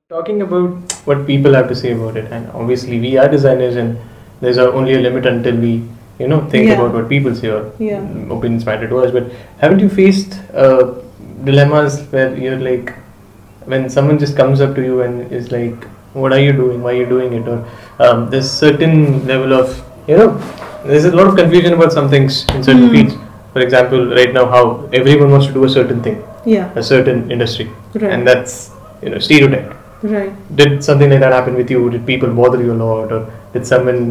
Talking 0.10 0.42
about 0.44 0.70
what 1.06 1.26
people 1.26 1.54
have 1.54 1.68
to 1.70 1.76
say 1.76 1.92
about 1.94 2.16
it, 2.16 2.32
and 2.32 2.50
obviously 2.52 3.00
we 3.00 3.18
are 3.18 3.28
designers, 3.28 3.76
and 3.76 3.98
there's 4.40 4.58
only 4.60 4.94
a 4.94 5.00
limit 5.00 5.26
until 5.26 5.56
we, 5.56 5.84
you 6.20 6.28
know, 6.28 6.42
think 6.52 6.68
Yeah. 6.68 6.74
about 6.76 6.94
what 6.94 7.10
people 7.10 7.34
say 7.34 7.50
or 7.50 7.72
Yeah. 7.80 8.04
opinions 8.36 8.66
matter 8.68 8.88
to 8.88 9.00
us. 9.00 9.12
But 9.12 9.32
haven't 9.64 9.80
you 9.80 9.90
faced 9.90 10.38
uh, 10.54 10.94
dilemmas 11.44 12.00
where 12.12 12.36
you're 12.36 12.60
like, 12.60 12.94
when 13.66 13.90
someone 13.90 14.20
just 14.20 14.38
comes 14.38 14.62
up 14.62 14.76
to 14.76 14.84
you 14.84 15.02
and 15.02 15.32
is 15.32 15.52
like, 15.52 15.88
"What 16.24 16.34
are 16.38 16.42
you 16.48 16.54
doing? 16.62 16.82
Why 16.86 16.92
are 16.96 17.00
you 17.04 17.08
doing 17.16 17.34
it?" 17.40 17.48
Or 17.54 17.58
um, 18.08 18.30
there's 18.32 18.50
certain 18.66 18.96
level 19.34 19.54
of, 19.60 19.72
you 20.10 20.18
know, 20.22 20.28
there's 20.90 21.06
a 21.12 21.16
lot 21.20 21.28
of 21.32 21.36
confusion 21.44 21.74
about 21.80 21.92
some 22.00 22.10
things 22.16 22.42
in 22.56 22.64
certain 22.70 22.88
Hmm. 22.88 22.96
fields. 22.96 23.16
For 23.54 23.62
example, 23.68 24.02
right 24.20 24.34
now, 24.38 24.46
how 24.56 24.64
everyone 25.02 25.32
wants 25.36 25.48
to 25.52 25.54
do 25.60 25.64
a 25.70 25.72
certain 25.78 26.02
thing, 26.08 26.18
Yeah. 26.56 26.68
a 26.84 26.84
certain 26.92 27.20
industry, 27.36 27.68
Right. 28.04 28.12
and 28.16 28.28
that's 28.32 28.56
you 29.04 29.10
know 29.14 29.20
stereotyped 29.28 29.74
Right. 30.16 30.34
did 30.62 30.74
something 30.88 31.10
like 31.14 31.22
that 31.26 31.34
happen 31.38 31.56
with 31.62 31.70
you? 31.76 31.82
Did 31.94 32.04
people 32.12 32.30
bother 32.42 32.60
you 32.66 32.74
a 32.74 32.80
lot, 32.86 33.12
or 33.18 33.22
did 33.54 33.66
someone 33.72 34.02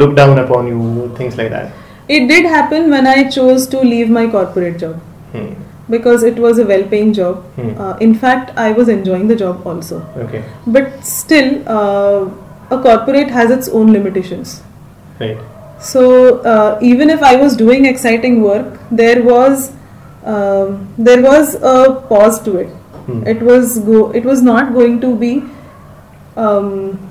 look 0.00 0.14
down 0.20 0.38
upon 0.44 0.68
you? 0.72 0.80
Things 1.20 1.36
like 1.40 1.50
that. 1.56 1.68
It 2.16 2.28
did 2.32 2.46
happen 2.56 2.88
when 2.96 3.06
I 3.14 3.18
chose 3.38 3.66
to 3.74 3.80
leave 3.94 4.10
my 4.18 4.26
corporate 4.36 4.78
job 4.84 4.94
Hmm. 5.32 5.48
Because 5.90 6.22
it 6.22 6.38
was 6.38 6.58
a 6.58 6.66
well-paying 6.66 7.12
job. 7.12 7.44
Hmm. 7.54 7.80
Uh, 7.80 7.96
in 7.96 8.14
fact, 8.14 8.56
I 8.56 8.72
was 8.72 8.88
enjoying 8.88 9.28
the 9.28 9.36
job 9.36 9.66
also. 9.66 10.00
Okay. 10.16 10.44
But 10.66 11.04
still, 11.04 11.62
uh, 11.68 12.30
a 12.70 12.82
corporate 12.82 13.30
has 13.30 13.50
its 13.50 13.68
own 13.68 13.92
limitations. 13.92 14.62
Right. 15.18 15.38
So 15.80 16.40
uh, 16.40 16.78
even 16.82 17.08
if 17.10 17.22
I 17.22 17.36
was 17.36 17.56
doing 17.56 17.86
exciting 17.86 18.42
work, 18.42 18.78
there 18.90 19.22
was 19.22 19.72
um, 20.24 20.92
there 20.98 21.22
was 21.22 21.54
a 21.54 22.04
pause 22.08 22.40
to 22.42 22.56
it. 22.58 22.68
Hmm. 23.06 23.26
It 23.26 23.40
was 23.40 23.78
go. 23.78 24.10
It 24.12 24.24
was 24.24 24.42
not 24.42 24.72
going 24.74 25.00
to 25.00 25.16
be 25.16 25.42
um, 26.36 27.10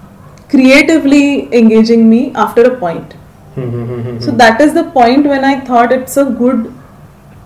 creatively 0.49 1.53
engaging 1.53 2.09
me 2.09 2.33
after 2.35 2.63
a 2.71 2.75
point. 2.79 3.13
Hmm, 3.55 3.69
hmm, 3.69 4.01
hmm, 4.01 4.19
So 4.19 4.31
that 4.31 4.61
is 4.61 4.73
the 4.73 4.83
point 4.91 5.25
when 5.25 5.43
I 5.43 5.59
thought 5.61 5.91
it's 5.91 6.15
a 6.17 6.25
good 6.25 6.71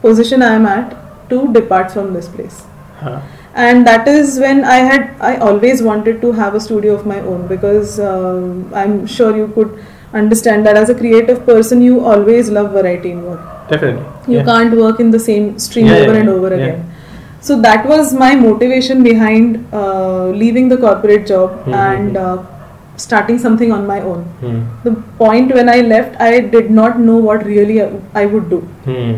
position 0.02 0.42
I 0.42 0.56
am 0.56 0.66
at 0.66 1.01
to 1.32 1.52
depart 1.54 1.92
from 1.92 2.14
this 2.14 2.28
place. 2.28 2.64
Huh. 3.00 3.22
And 3.54 3.86
that 3.88 4.08
is 4.08 4.40
when 4.40 4.64
I 4.64 4.76
had 4.90 5.08
I 5.30 5.32
always 5.38 5.82
wanted 5.88 6.22
to 6.22 6.32
have 6.42 6.54
a 6.56 6.60
studio 6.68 6.94
of 7.00 7.06
my 7.06 7.20
own 7.32 7.48
because 7.48 8.00
um, 8.00 8.72
I'm 8.74 8.94
sure 9.16 9.36
you 9.36 9.48
could 9.56 9.74
understand 10.14 10.66
that 10.66 10.78
as 10.78 10.90
a 10.90 10.96
creative 11.02 11.46
person 11.46 11.82
you 11.82 12.06
always 12.14 12.50
love 12.50 12.72
variety 12.72 13.12
in 13.12 13.26
work. 13.26 13.42
Definitely. 13.70 14.06
You 14.34 14.38
yeah. 14.40 14.46
can't 14.46 14.78
work 14.78 15.00
in 15.00 15.12
the 15.12 15.20
same 15.20 15.60
stream 15.60 15.88
Yeah, 15.88 15.98
yeah, 15.98 16.04
over 16.06 16.20
and 16.20 16.30
over 16.30 16.50
yeah. 16.50 16.64
again. 16.64 16.88
So 17.42 17.60
that 17.62 17.86
was 17.88 18.14
my 18.14 18.36
motivation 18.36 19.04
behind 19.04 19.68
uh, 19.74 20.28
leaving 20.30 20.70
the 20.70 20.78
corporate 20.78 21.28
job 21.28 21.60
Mhm. 21.66 21.74
and 21.84 22.18
uh, 22.18 22.38
starting 22.98 23.40
something 23.46 23.72
on 23.78 23.88
my 23.88 24.00
own. 24.02 24.24
Hmm. 24.42 24.58
The 24.88 24.92
point 25.22 25.54
when 25.60 25.70
I 25.76 25.82
left, 25.82 26.20
I 26.22 26.40
did 26.56 26.70
not 26.80 27.00
know 27.00 27.18
what 27.28 27.46
really 27.46 27.78
I- 28.24 28.26
would 28.34 28.50
do. 28.50 28.60
Hmm. 28.90 29.14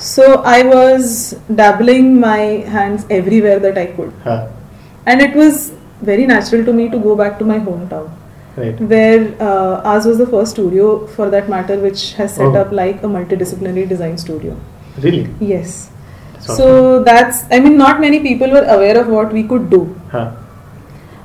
So 0.00 0.42
I 0.44 0.62
was 0.62 1.32
dabbling 1.54 2.20
my 2.20 2.38
hands 2.76 3.04
everywhere 3.10 3.58
that 3.58 3.76
I 3.78 3.86
could. 3.86 4.12
Huh. 4.24 4.48
And 5.06 5.20
it 5.20 5.34
was 5.34 5.72
very 6.02 6.26
natural 6.26 6.64
to 6.64 6.72
me 6.72 6.88
to 6.90 6.98
go 6.98 7.16
back 7.16 7.38
to 7.40 7.44
my 7.44 7.58
hometown, 7.58 8.10
Right. 8.56 8.80
where 8.80 9.34
uh, 9.40 9.80
ours 9.84 10.06
was 10.06 10.18
the 10.18 10.26
first 10.26 10.52
studio 10.52 11.06
for 11.06 11.30
that 11.30 11.48
matter, 11.48 11.78
which 11.78 12.12
has 12.14 12.34
set 12.34 12.46
Oh. 12.46 12.56
up 12.62 12.72
like 12.72 13.02
a 13.02 13.06
multidisciplinary 13.06 13.88
design 13.88 14.18
studio. 14.18 14.56
Really. 15.00 15.28
Yes. 15.40 15.90
That's 16.34 16.56
So 16.56 17.02
that's, 17.02 17.44
I 17.50 17.58
mean, 17.60 17.76
not 17.76 18.00
many 18.00 18.20
people 18.20 18.50
were 18.50 18.64
aware 18.76 18.98
of 19.00 19.08
what 19.08 19.32
we 19.32 19.42
could 19.42 19.70
do. 19.70 19.94
Huh. 20.10 20.30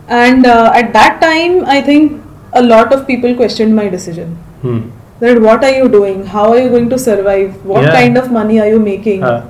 And 0.07 0.45
uh, 0.45 0.71
at 0.73 0.91
that 0.93 1.21
time, 1.21 1.65
I 1.65 1.81
think 1.81 2.21
a 2.53 2.61
lot 2.61 2.91
of 2.93 3.05
people 3.07 3.35
questioned 3.35 3.75
my 3.75 3.87
decision. 3.89 4.35
Hmm. 4.61 4.81
That 5.19 5.41
what 5.41 5.63
are 5.63 5.71
you 5.71 5.87
doing? 5.89 6.25
How 6.25 6.51
are 6.51 6.59
you 6.59 6.69
going 6.69 6.89
to 6.89 6.99
survive? 6.99 7.65
What 7.65 7.83
Yeah. 7.83 7.91
kind 7.99 8.17
of 8.17 8.31
money 8.31 8.59
are 8.59 8.67
you 8.67 8.79
making? 8.79 9.21
Huh. 9.21 9.41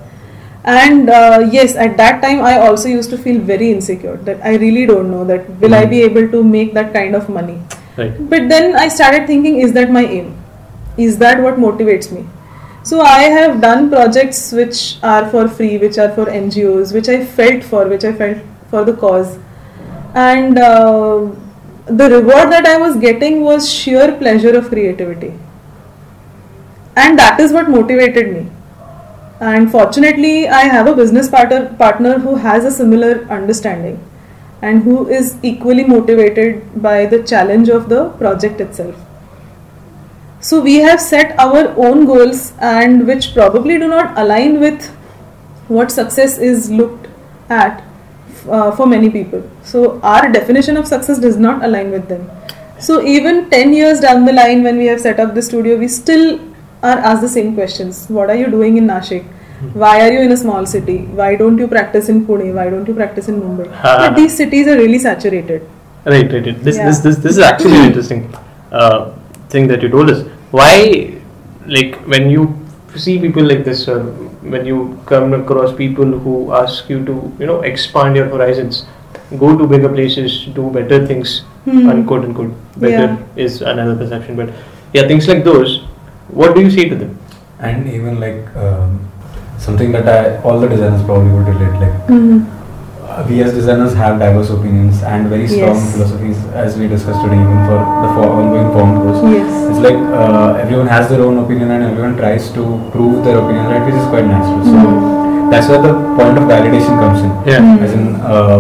And 0.66 1.10
uh, 1.10 1.40
yes, 1.52 1.76
at 1.76 1.98
that 1.98 2.22
time, 2.22 2.42
I 2.42 2.58
also 2.66 2.88
used 2.90 3.10
to 3.10 3.18
feel 3.18 3.40
very 3.40 3.72
insecure 3.72 4.18
that 4.28 4.40
I 4.44 4.56
really 4.58 4.86
don't 4.86 5.10
know 5.12 5.24
that 5.32 5.50
will 5.64 5.76
I 5.80 5.86
Mhm. 5.86 5.90
be 5.96 6.04
able 6.04 6.30
to 6.36 6.44
make 6.44 6.74
that 6.78 6.94
kind 6.94 7.16
of 7.22 7.28
money. 7.40 7.58
Right. 7.98 8.22
But 8.36 8.48
then 8.54 8.76
I 8.84 8.88
started 9.00 9.28
thinking, 9.34 9.60
is 9.66 9.74
that 9.74 9.92
my 9.98 10.06
aim? 10.06 10.32
Is 11.08 11.18
that 11.26 11.42
what 11.48 11.60
motivates 11.66 12.12
me? 12.12 12.24
So 12.84 13.02
I 13.02 13.24
have 13.34 13.60
done 13.62 13.90
projects 13.90 14.40
which 14.62 14.80
are 15.12 15.26
for 15.34 15.48
free, 15.60 15.78
which 15.84 15.98
are 15.98 16.10
for 16.16 16.26
NGOs, 16.40 16.94
which 16.94 17.10
I 17.10 17.24
felt 17.40 17.64
for, 17.64 17.86
which 17.94 18.04
I 18.04 18.12
felt 18.14 18.38
for 18.72 18.84
the 18.84 18.94
cause, 19.04 19.38
and 20.14 20.58
uh, 20.60 21.28
the 22.02 22.10
reward 22.10 22.52
that 22.52 22.66
I 22.66 22.78
was 22.78 22.98
getting 23.06 23.42
was 23.42 23.70
sheer 23.74 24.12
pleasure 24.24 24.54
of 24.58 24.68
creativity, 24.70 25.32
and 26.96 27.18
that 27.20 27.40
is 27.40 27.52
what 27.52 27.70
motivated 27.70 28.34
me. 28.34 28.50
And 29.40 29.72
fortunately, 29.72 30.48
I 30.48 30.62
have 30.62 30.88
a 30.88 30.96
business 30.96 31.30
partner 31.30 31.74
partner 31.76 32.20
who 32.20 32.36
has 32.36 32.66
a 32.66 32.72
similar 32.72 33.26
understanding, 33.30 34.00
and 34.62 34.84
who 34.84 35.08
is 35.08 35.38
equally 35.44 35.84
motivated 35.84 36.82
by 36.82 37.06
the 37.06 37.24
challenge 37.24 37.70
of 37.70 37.90
the 37.90 38.10
project 38.22 38.62
itself. 38.62 38.96
So 40.40 40.60
we 40.62 40.76
have 40.76 41.00
set 41.00 41.38
our 41.40 41.74
own 41.78 42.06
goals 42.06 42.54
and 42.60 43.08
which 43.08 43.34
probably 43.34 43.80
do 43.80 43.88
not 43.88 44.18
align 44.18 44.60
with 44.60 44.88
what 45.70 45.92
success 45.92 46.38
is 46.38 46.70
looked 46.70 47.08
at 47.50 47.84
uh, 48.50 48.72
for 48.72 48.86
many 48.86 49.10
people. 49.10 49.50
So 49.64 50.00
our 50.02 50.32
definition 50.32 50.76
of 50.76 50.88
success 50.88 51.20
does 51.20 51.38
not 51.38 51.64
align 51.64 51.92
with 51.92 52.10
them. 52.10 52.30
So 52.78 53.02
even 53.02 53.50
10 53.50 53.74
years 53.74 54.02
down 54.02 54.26
the 54.26 54.34
line 54.34 54.64
when 54.64 54.78
we 54.78 54.86
have 54.88 55.00
set 55.00 55.20
up 55.20 55.34
the 55.34 55.42
studio 55.42 55.78
we 55.78 55.88
still 55.88 56.40
are 56.84 56.98
asked 57.12 57.22
the 57.22 57.30
same 57.30 57.56
questions. 57.56 58.06
What 58.10 58.30
are 58.30 58.36
you 58.36 58.48
doing 58.52 58.78
in 58.78 58.88
Nashik? 58.88 59.26
Why 59.74 59.92
are 60.06 60.12
you 60.12 60.20
in 60.22 60.32
a 60.34 60.38
small 60.38 60.66
city? 60.66 60.98
Why 61.20 61.36
don't 61.36 61.58
you 61.58 61.68
practice 61.68 62.10
in 62.10 62.26
Pune? 62.28 62.54
Why 62.54 62.70
don't 62.70 62.88
you 62.88 62.94
practice 62.94 63.30
in 63.30 63.42
Mumbai? 63.42 63.68
but 63.84 64.16
these 64.16 64.36
cities 64.36 64.68
are 64.68 64.78
really 64.78 65.00
saturated. 65.00 65.62
Right. 66.06 66.32
Right. 66.32 66.46
right. 66.48 66.64
This, 66.64 66.76
Yeah. 66.78 66.88
this 66.90 67.00
this 67.06 67.18
this 67.26 67.38
is 67.38 67.44
actually 67.52 67.78
an 67.82 67.86
interesting 67.92 68.26
uh, 68.72 69.12
thing 69.54 69.68
that 69.68 69.82
you 69.82 69.90
told 69.90 70.10
us. 70.16 70.26
Why, 70.52 70.74
like, 71.78 71.96
when 72.16 72.30
you 72.30 72.44
see 73.06 73.16
people 73.20 73.44
like 73.52 73.64
this, 73.70 73.88
or 73.88 74.02
when 74.56 74.66
you 74.72 75.00
come 75.06 75.34
across 75.40 75.74
people 75.80 76.12
who 76.26 76.36
ask 76.64 76.90
you 76.90 77.00
to, 77.06 77.16
you 77.40 77.48
know, 77.52 77.62
expand 77.72 78.18
your 78.22 78.28
horizons, 78.36 78.84
go 79.46 79.58
to 79.58 79.66
bigger 79.76 79.90
places, 79.98 80.38
do 80.60 80.70
better 80.80 81.00
things, 81.14 81.40
Hmm. 81.66 81.90
unquote 81.96 82.26
unquote. 82.30 82.54
Better 82.86 83.08
Yeah. 83.08 83.44
is 83.48 83.62
another 83.74 83.96
perception, 84.04 84.36
but 84.36 84.50
yeah, 84.94 85.08
things 85.14 85.28
like 85.34 85.44
those. 85.50 85.80
What 86.42 86.56
do 86.56 86.62
you 86.62 86.72
say 86.72 86.90
to 86.90 86.96
them? 86.96 87.20
and 87.68 87.88
even 87.88 88.20
like 88.20 88.48
um, 88.62 89.00
something 89.58 89.92
that 89.94 90.08
I 90.14 90.42
all 90.42 90.60
the 90.60 90.68
designers 90.68 91.04
probably 91.10 91.32
would 91.36 91.48
relate 91.52 91.76
like 91.84 91.94
Mhm. 92.14 92.40
uh, 93.08 93.24
we 93.30 93.38
as 93.46 93.54
designers 93.60 93.94
have 94.00 94.18
diverse 94.24 94.50
opinions 94.56 95.02
and 95.12 95.30
very 95.34 95.48
strong 95.54 95.78
Yes. 95.80 95.94
philosophies 95.94 96.42
as 96.64 96.76
we 96.82 96.90
discussed 96.94 97.22
today 97.28 97.40
even 97.46 97.62
for 97.70 97.78
the 98.02 98.10
for 98.18 98.26
ongoing 98.42 98.68
form 98.76 98.92
course 99.06 99.22
Yes. 99.36 99.54
it's 99.70 99.80
like 99.88 100.02
uh, 100.24 100.50
everyone 100.66 100.92
has 100.96 101.08
their 101.14 101.22
own 101.30 101.38
opinion 101.46 101.72
and 101.78 101.88
everyone 101.92 102.18
tries 102.24 102.50
to 102.60 102.66
prove 102.98 103.24
their 103.30 103.38
opinion 103.46 103.72
right 103.76 103.86
which 103.92 103.96
is 104.04 104.12
quite 104.18 104.28
natural 104.34 104.62
so 104.74 104.84
that's 105.56 105.72
where 105.74 105.82
the 105.88 105.94
point 106.20 106.38
of 106.44 106.52
validation 106.54 107.00
comes 107.06 107.24
in 107.30 107.32
Yeah. 107.54 107.62
Mm. 107.64 107.82
as 107.88 107.94
in 108.02 108.06
uh, 108.36 108.60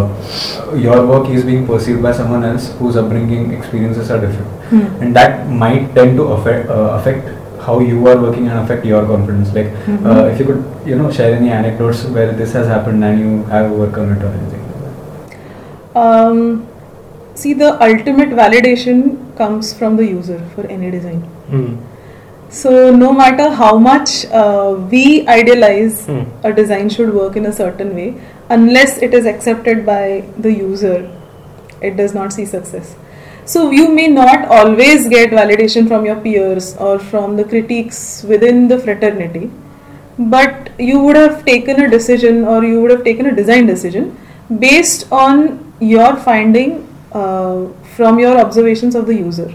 your 0.88 1.00
work 1.14 1.28
is 1.38 1.44
being 1.54 1.68
perceived 1.76 2.02
by 2.10 2.14
someone 2.24 2.46
else 2.54 2.72
whose 2.80 2.96
upbringing 3.06 3.52
experiences 3.62 4.10
are 4.16 4.22
different 4.28 4.50
Hmm. 4.74 4.86
and 5.04 5.16
that 5.24 5.48
might 5.64 5.94
tend 6.02 6.16
to 6.24 6.34
affect 6.40 6.70
uh, 6.80 6.90
affect 7.00 7.40
how 7.66 7.80
you 7.80 8.00
are 8.12 8.18
working 8.26 8.48
and 8.48 8.60
affect 8.60 8.86
your 8.92 9.02
confidence 9.12 9.54
like 9.58 9.70
Mhm. 9.94 10.06
uh, 10.12 10.26
if 10.32 10.40
you 10.44 10.46
could 10.50 10.64
you 10.92 10.96
know 11.02 11.10
share 11.20 11.34
any 11.40 11.50
anecdotes 11.60 12.04
where 12.18 12.32
this 12.42 12.54
has 12.60 12.68
happened 12.76 13.04
and 13.10 13.20
you 13.26 13.32
have 13.56 13.72
overcome 13.78 14.14
it 14.18 14.24
or 14.30 14.34
anything 14.42 14.60
Um, 16.02 16.38
see, 17.36 17.54
the 17.54 17.68
ultimate 17.88 18.30
validation 18.30 19.02
comes 19.40 19.74
from 19.74 19.98
the 19.98 20.06
user 20.06 20.38
for 20.56 20.64
any 20.76 20.90
design. 20.94 21.20
Hmm. 21.50 21.76
So, 22.50 22.72
no 22.96 23.12
matter 23.20 23.50
how 23.60 23.78
much 23.78 24.26
uh, 24.42 24.76
we 24.94 25.04
idealize 25.28 26.00
Hmm. 26.08 26.24
a 26.44 26.54
design 26.62 26.90
should 26.96 27.14
work 27.20 27.36
in 27.42 27.46
a 27.46 27.54
certain 27.60 27.94
way, 28.00 28.08
unless 28.58 28.98
it 29.10 29.14
is 29.14 29.30
accepted 29.34 29.86
by 29.92 30.02
the 30.48 30.54
user, 30.54 30.96
it 31.82 31.96
does 32.02 32.14
not 32.20 32.34
see 32.40 32.46
success. 32.56 32.96
So, 33.46 33.72
you 33.72 33.90
may 33.94 34.08
not 34.08 34.46
always 34.46 35.10
get 35.10 35.32
validation 35.32 35.88
from 35.88 36.06
your 36.06 36.16
peers 36.16 36.78
or 36.78 36.98
from 36.98 37.36
the 37.36 37.44
critiques 37.44 38.24
within 38.24 38.68
the 38.68 38.80
fraternity, 38.80 39.52
but 40.18 40.70
you 40.80 41.00
would 41.00 41.16
have 41.16 41.44
taken 41.46 41.82
a 41.82 41.90
decision 41.90 42.46
or 42.46 42.64
you 42.64 42.82
would 42.82 42.92
have 42.92 43.04
taken 43.04 43.26
a 43.26 43.36
design 43.36 43.66
decision 43.66 44.18
based 44.60 45.12
on 45.12 45.74
your 45.82 46.16
finding 46.16 46.88
uh, 47.12 47.68
from 47.96 48.20
your 48.20 48.38
observations 48.38 48.96
of 48.96 49.08
the 49.08 49.16
user. 49.16 49.54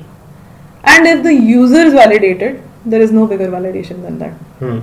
And 0.85 1.07
if 1.07 1.23
the 1.23 1.33
user 1.33 1.81
is 1.81 1.95
validated, 1.95 2.63
there 2.85 3.01
is 3.01 3.11
no 3.11 3.27
bigger 3.27 3.49
validation 3.49 4.03
than 4.03 4.19
that. 4.19 4.33
Hmm. 4.61 4.81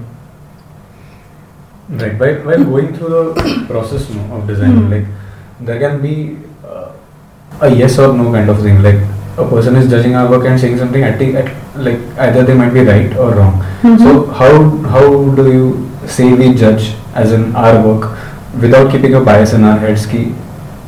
Right. 1.90 2.18
While, 2.20 2.36
while 2.46 2.64
going 2.64 2.96
through 2.96 3.10
the 3.10 3.66
process 3.68 4.10
of 4.10 4.48
designing, 4.48 4.86
Hmm. 4.86 4.92
like 4.92 5.06
there 5.62 5.80
can 5.80 6.02
be 6.02 6.38
a 7.62 7.74
yes 7.74 7.98
or 8.00 8.14
no 8.14 8.32
kind 8.32 8.50
of 8.50 8.62
thing. 8.62 8.82
Like 8.82 9.02
a 9.38 9.48
person 9.50 9.76
is 9.76 9.90
judging 9.90 10.16
our 10.16 10.30
work 10.30 10.46
and 10.46 10.60
saying 10.60 10.78
something. 10.78 11.02
The, 11.02 11.38
at 11.40 11.78
like 11.78 12.00
either 12.18 12.44
they 12.44 12.54
might 12.54 12.74
be 12.74 12.82
right 12.82 13.16
or 13.18 13.34
wrong. 13.36 13.62
Mhm. 13.82 13.98
So 14.00 14.26
how 14.28 14.52
how 14.96 15.06
do 15.36 15.52
you 15.52 15.92
say 16.08 16.34
we 16.34 16.54
judge 16.54 16.96
as 17.14 17.32
in 17.32 17.56
our 17.56 17.86
work 17.88 18.18
without 18.62 18.92
keeping 18.92 19.16
a 19.16 19.22
bias 19.22 19.54
in 19.54 19.64
our 19.64 19.78
heads? 19.78 20.06
Ki 20.06 20.34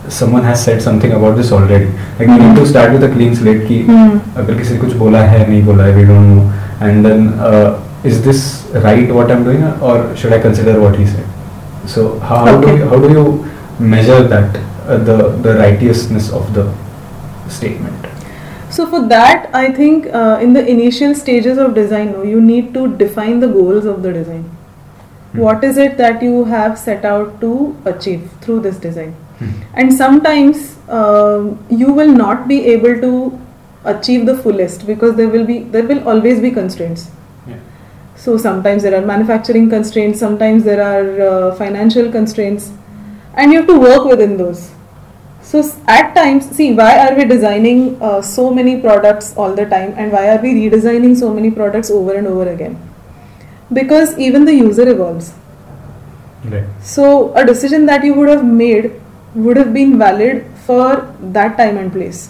someone 0.09 0.43
has 0.43 0.63
said 0.63 0.81
something 0.81 1.11
about 1.11 1.35
this 1.35 1.51
already. 1.51 1.85
Like 1.85 2.27
mm-hmm. 2.27 2.37
we 2.37 2.47
need 2.47 2.55
to 2.59 2.65
start 2.65 2.93
with 2.93 3.03
a 3.03 3.11
clean 3.11 3.35
slate. 3.35 3.67
Ki 3.67 3.83
mm-hmm. 3.83 4.39
अगर 4.39 4.57
किसी 4.61 4.73
ने 4.73 4.79
कुछ 4.79 4.93
बोला 5.03 5.21
है 5.33 5.49
नहीं 5.49 5.63
बोला 5.65 5.83
है 5.83 5.95
we 5.95 6.05
don't 6.11 6.31
know 6.35 6.53
and 6.79 7.05
then 7.05 7.27
uh, 7.39 7.83
is 8.03 8.21
this 8.23 8.41
right 8.85 9.11
what 9.11 9.31
I'm 9.31 9.43
doing 9.43 9.63
or 9.81 10.15
should 10.15 10.33
I 10.33 10.39
consider 10.39 10.79
what 10.79 10.97
he 10.97 11.05
said 11.05 11.25
so 11.87 12.19
how, 12.19 12.45
how 12.45 12.61
do 12.61 12.75
you, 12.75 12.87
how 12.87 12.99
do 12.99 13.09
you 13.09 13.45
measure 13.79 14.23
that 14.23 14.59
uh, 14.87 14.97
the 14.97 15.17
the 15.47 15.55
righteousness 15.55 16.31
of 16.31 16.53
the 16.53 16.65
statement 17.49 18.07
So 18.69 18.85
for 18.85 19.07
that, 19.07 19.49
I 19.55 19.71
think 19.71 20.07
uh, 20.13 20.39
in 20.41 20.53
the 20.53 20.65
initial 20.71 21.15
stages 21.15 21.57
of 21.57 21.73
design, 21.73 22.11
no, 22.11 22.23
you 22.23 22.41
need 22.41 22.73
to 22.73 22.95
define 22.97 23.39
the 23.39 23.47
goals 23.47 23.85
of 23.85 24.03
the 24.03 24.11
design. 24.11 24.43
What 25.33 25.63
is 25.63 25.77
it 25.77 25.97
that 25.97 26.21
you 26.21 26.43
have 26.45 26.77
set 26.77 27.05
out 27.05 27.39
to 27.41 27.75
achieve 27.85 28.29
through 28.41 28.59
this 28.61 28.77
design? 28.77 29.15
And 29.73 29.93
sometimes 29.93 30.77
um, 30.89 31.63
you 31.69 31.93
will 31.93 32.11
not 32.11 32.47
be 32.47 32.65
able 32.65 32.99
to 33.01 33.39
achieve 33.85 34.25
the 34.25 34.37
fullest 34.37 34.85
because 34.85 35.15
there 35.15 35.29
will 35.29 35.45
be 35.45 35.59
there 35.63 35.83
will 35.83 36.07
always 36.07 36.39
be 36.39 36.51
constraints. 36.51 37.09
Yeah. 37.47 37.59
So 38.15 38.37
sometimes 38.37 38.83
there 38.83 39.01
are 39.01 39.05
manufacturing 39.05 39.69
constraints, 39.69 40.19
sometimes 40.19 40.63
there 40.63 40.81
are 40.81 41.21
uh, 41.27 41.55
financial 41.55 42.11
constraints, 42.11 42.71
and 43.35 43.51
you 43.51 43.59
have 43.59 43.67
to 43.67 43.79
work 43.79 44.05
within 44.05 44.37
those. 44.37 44.71
So 45.47 45.59
at 45.87 46.13
times, 46.13 46.49
see 46.55 46.73
why 46.73 46.93
are 47.07 47.15
we 47.15 47.23
designing 47.23 48.01
uh, 48.01 48.21
so 48.21 48.53
many 48.53 48.79
products 48.81 49.33
all 49.37 49.53
the 49.55 49.65
time, 49.65 49.93
and 49.95 50.11
why 50.11 50.27
are 50.31 50.41
we 50.45 50.53
redesigning 50.55 51.15
so 51.15 51.33
many 51.33 51.51
products 51.51 51.89
over 51.89 52.15
and 52.21 52.27
over 52.27 52.49
again? 52.53 52.73
Because 53.71 54.17
even 54.17 54.43
the 54.49 54.53
user 54.53 54.87
evolves. 54.93 55.29
right 56.53 56.65
So 56.81 57.05
a 57.43 57.45
decision 57.45 57.85
that 57.91 58.03
you 58.09 58.13
would 58.15 58.29
have 58.29 58.43
made 58.63 58.89
would 59.45 59.61
have 59.61 59.71
been 59.77 59.97
valid 60.01 60.43
for 60.65 60.89
that 61.37 61.55
time 61.61 61.77
and 61.77 61.93
place, 61.93 62.27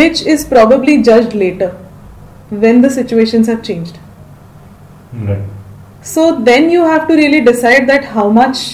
which 0.00 0.22
is 0.34 0.44
probably 0.56 0.98
judged 1.02 1.38
later 1.44 1.70
when 2.50 2.82
the 2.88 2.90
situations 2.98 3.46
have 3.46 3.62
changed. 3.62 3.98
right 5.30 5.46
So 6.02 6.28
then 6.50 6.68
you 6.76 6.84
have 6.90 7.08
to 7.14 7.14
really 7.22 7.40
decide 7.52 7.88
that 7.94 8.12
how 8.18 8.28
much 8.42 8.68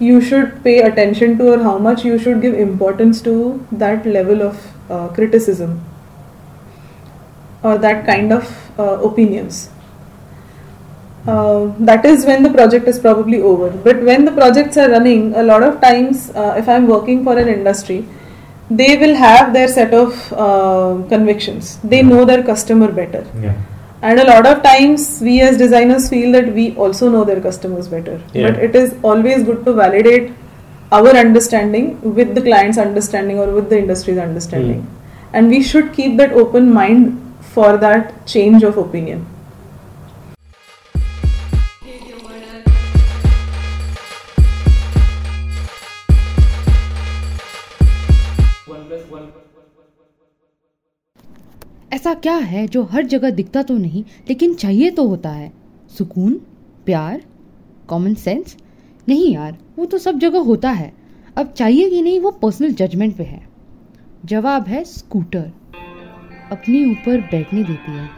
you 0.00 0.20
should 0.20 0.52
pay 0.64 0.78
attention 0.80 1.36
to 1.38 1.52
or 1.54 1.62
how 1.62 1.78
much 1.78 2.04
you 2.04 2.18
should 2.18 2.40
give 2.40 2.54
importance 2.54 3.20
to 3.22 3.34
that 3.70 4.06
level 4.06 4.42
of 4.42 4.66
uh, 4.90 5.08
criticism 5.08 5.84
or 7.62 7.76
that 7.78 8.06
kind 8.06 8.32
of 8.32 8.46
uh, 8.78 8.98
opinions. 9.10 9.68
Uh, 11.26 11.70
that 11.78 12.06
is 12.06 12.24
when 12.24 12.42
the 12.42 12.48
project 12.48 12.88
is 12.88 12.98
probably 12.98 13.42
over. 13.42 13.68
But 13.70 14.02
when 14.02 14.24
the 14.24 14.32
projects 14.32 14.78
are 14.78 14.88
running, 14.90 15.34
a 15.34 15.42
lot 15.42 15.62
of 15.62 15.80
times, 15.82 16.30
uh, 16.30 16.54
if 16.56 16.66
I'm 16.66 16.86
working 16.86 17.22
for 17.22 17.38
an 17.38 17.48
industry, 17.48 18.06
they 18.70 18.96
will 18.96 19.14
have 19.14 19.52
their 19.52 19.68
set 19.68 19.92
of 19.92 20.32
uh, 20.32 21.06
convictions. 21.10 21.78
They 21.84 22.02
know 22.02 22.24
their 22.24 22.42
customer 22.42 22.90
better. 22.90 23.26
yeah 23.42 23.60
And 24.02 24.18
a 24.18 24.24
lot 24.24 24.46
of 24.46 24.62
times, 24.62 25.20
we 25.20 25.40
as 25.42 25.58
designers 25.58 26.08
feel 26.08 26.32
that 26.32 26.54
we 26.54 26.74
also 26.76 27.10
know 27.10 27.24
their 27.24 27.40
customers 27.40 27.88
better. 27.88 28.20
Yeah. 28.32 28.50
But 28.50 28.62
it 28.62 28.74
is 28.74 28.96
always 29.02 29.44
good 29.44 29.64
to 29.66 29.74
validate 29.74 30.32
our 30.90 31.10
understanding 31.10 32.00
with 32.14 32.34
the 32.34 32.40
client's 32.40 32.78
understanding 32.78 33.38
or 33.38 33.48
with 33.52 33.68
the 33.68 33.78
industry's 33.78 34.18
understanding. 34.18 34.82
Hmm. 34.82 35.36
And 35.36 35.48
we 35.48 35.62
should 35.62 35.92
keep 35.92 36.16
that 36.16 36.32
open 36.32 36.72
mind 36.72 37.36
for 37.40 37.76
that 37.76 38.26
change 38.26 38.62
of 38.62 38.78
opinion. 38.78 39.26
ऐसा 51.92 52.14
क्या 52.14 52.34
है 52.34 52.66
जो 52.68 52.82
हर 52.82 53.06
जगह 53.06 53.30
दिखता 53.30 53.62
तो 53.62 53.76
नहीं, 53.76 54.04
लेकिन 54.28 54.54
चाहिए 54.54 54.90
तो 54.90 55.08
होता 55.08 55.30
है? 55.30 55.52
सुकून? 55.98 56.34
प्यार? 56.86 57.22
कॉमन 57.88 58.14
सेंस 58.14 58.56
नहीं 59.08 59.34
यार, 59.34 59.58
वो 59.78 59.84
तो 59.84 59.98
सब 59.98 60.18
जगह 60.18 60.38
होता 60.38 60.70
है। 60.70 60.92
अब 61.36 61.52
चाहिए 61.52 61.90
कि 61.90 62.02
नहीं, 62.02 62.20
वो 62.20 62.30
पर्सनल 62.30 62.72
जजमेंट 62.72 63.16
पे 63.16 63.24
है। 63.24 63.48
जवाब 64.24 64.68
है 64.68 64.84
स्कूटर 64.84 65.52
अपने 66.52 66.90
ऊपर 66.90 67.20
बैठने 67.20 67.64
देती 67.64 67.92
है। 67.92 68.08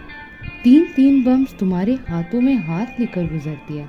तीन 0.65 0.87
तीन 0.97 1.23
बम्स 1.25 1.55
तुम्हारे 1.61 1.95
हाथों 1.95 2.41
में 2.41 2.55
हाथ 2.55 3.01
लेकर 3.01 3.23
गुजरती 3.23 3.77
है। 3.77 3.89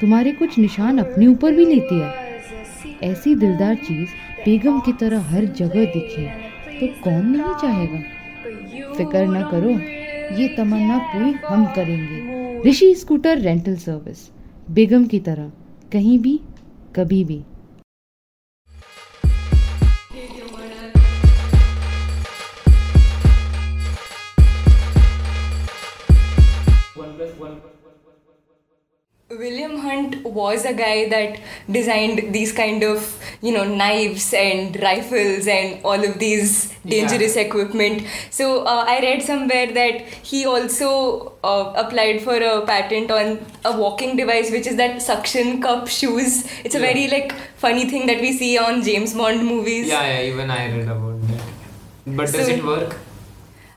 तुम्हारे 0.00 0.32
कुछ 0.32 0.58
निशान 0.58 0.98
अपने 0.98 1.26
ऊपर 1.26 1.54
भी 1.54 1.66
लेती 1.66 2.00
है। 2.00 2.40
ऐसी 3.02 3.34
दिलदार 3.34 3.74
चीज़ 3.74 4.08
बेगम 4.44 4.80
की 4.80 4.92
तरह 4.92 5.20
हर 5.20 5.44
जगह 5.44 5.84
दिखे 5.84 6.26
तो 6.80 7.02
कौन 7.02 7.26
नहीं 7.26 7.54
चाहेगा? 7.62 8.02
फ़िक्र 8.96 9.24
ना 9.26 9.42
करो, 9.50 9.70
ये 10.36 10.48
तमन्ना 10.48 10.98
पूरी 11.06 11.32
हम 11.46 11.64
करेंगे। 11.66 12.68
ऋषि 12.68 12.94
स्कूटर 12.94 13.38
रेंटल 13.38 13.76
सर्विस, 13.76 14.28
बेगम 14.70 15.06
की 15.06 15.20
तरह, 15.20 15.50
कहीं 15.92 16.18
भी, 16.18 16.40
कभी 16.96 17.24
भी। 17.24 17.42
William 29.38 29.78
Hunt 29.78 30.22
was 30.24 30.64
a 30.64 30.72
guy 30.72 31.08
that 31.08 31.40
designed 31.70 32.32
these 32.34 32.52
kind 32.52 32.82
of, 32.82 33.18
you 33.42 33.52
know, 33.52 33.64
knives 33.64 34.32
and 34.34 34.80
rifles 34.82 35.46
and 35.46 35.82
all 35.84 36.02
of 36.04 36.18
these 36.18 36.72
dangerous 36.86 37.36
equipment. 37.36 38.06
So 38.30 38.64
uh, 38.64 38.84
I 38.86 39.00
read 39.00 39.22
somewhere 39.22 39.72
that 39.72 40.00
he 40.22 40.44
also 40.46 41.32
uh, 41.42 41.72
applied 41.76 42.22
for 42.22 42.36
a 42.36 42.64
patent 42.66 43.10
on 43.10 43.44
a 43.64 43.76
walking 43.76 44.16
device, 44.16 44.50
which 44.50 44.66
is 44.66 44.76
that 44.76 45.00
suction 45.02 45.60
cup 45.62 45.88
shoes. 45.88 46.44
It's 46.64 46.74
a 46.74 46.78
Yeah. 46.80 46.86
very 46.92 47.08
like 47.08 47.32
funny 47.56 47.88
thing 47.88 48.06
that 48.06 48.20
we 48.20 48.32
see 48.32 48.56
on 48.58 48.82
James 48.82 49.14
Bond 49.14 49.44
movies. 49.46 49.88
Yeah, 49.88 50.06
yeah, 50.06 50.32
even 50.32 50.50
I 50.50 50.70
read 50.76 50.88
about 50.88 51.20
that. 51.28 51.42
But 52.06 52.30
does 52.32 52.46
So- 52.46 52.52
it 52.52 52.64
work? 52.64 52.96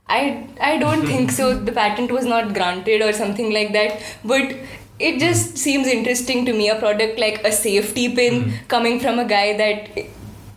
I 0.09 0.47
I 0.61 0.77
don't 0.77 1.05
think 1.05 1.31
so. 1.31 1.47
The 1.69 1.71
patent 1.77 2.11
was 2.11 2.25
not 2.25 2.53
granted 2.53 3.01
or 3.01 3.11
something 3.13 3.51
like 3.53 3.73
that. 3.73 4.01
But 4.23 4.53
it 4.99 5.19
just 5.19 5.57
seems 5.57 5.87
interesting 5.87 6.45
to 6.45 6.53
me. 6.53 6.69
A 6.69 6.75
product 6.79 7.19
like 7.19 7.43
a 7.45 7.51
safety 7.51 8.13
pin 8.15 8.53
coming 8.67 8.99
from 8.99 9.19
a 9.19 9.25
guy 9.25 9.57
that 9.57 10.05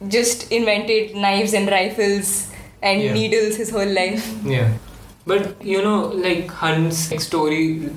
just 0.08 0.50
invented 0.50 1.14
knives 1.14 1.52
and 1.52 1.68
rifles 1.68 2.48
and 2.82 3.02
Yeah. 3.02 3.12
needles 3.12 3.56
his 3.56 3.70
whole 3.70 3.92
life. 4.02 4.28
Yeah. 4.44 4.68
But 5.26 5.62
you 5.64 5.82
know, 5.82 5.98
like 6.26 6.48
Hunt's 6.48 7.00
story 7.24 7.90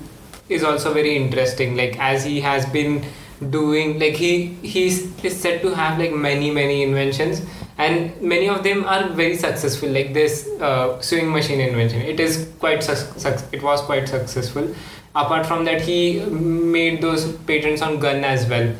is 0.49 0.63
also 0.63 0.93
very 0.93 1.15
interesting. 1.15 1.75
Like 1.77 1.97
as 1.99 2.23
he 2.25 2.41
has 2.41 2.65
been 2.65 3.03
doing, 3.49 3.99
like 3.99 4.13
he 4.15 4.31
he's 4.61 4.97
is 5.23 5.39
said 5.39 5.61
to 5.61 5.73
have 5.75 5.97
like 5.99 6.11
many 6.11 6.51
many 6.51 6.83
inventions, 6.83 7.41
and 7.77 8.21
many 8.21 8.47
of 8.49 8.63
them 8.63 8.83
are 8.85 9.07
very 9.09 9.37
successful. 9.37 9.89
Like 9.89 10.13
this 10.13 10.47
uh, 10.61 10.99
sewing 11.01 11.31
machine 11.31 11.61
invention, 11.61 12.01
it 12.01 12.19
is 12.19 12.47
quite 12.59 12.83
suc 12.83 12.97
suc- 13.17 13.47
it 13.53 13.63
was 13.63 13.81
quite 13.81 14.07
successful. 14.09 14.67
Apart 15.15 15.45
from 15.45 15.65
that, 15.65 15.81
he 15.81 16.19
made 16.21 17.01
those 17.01 17.31
patents 17.49 17.81
on 17.81 17.99
gun 17.99 18.23
as 18.23 18.47
well. 18.47 18.73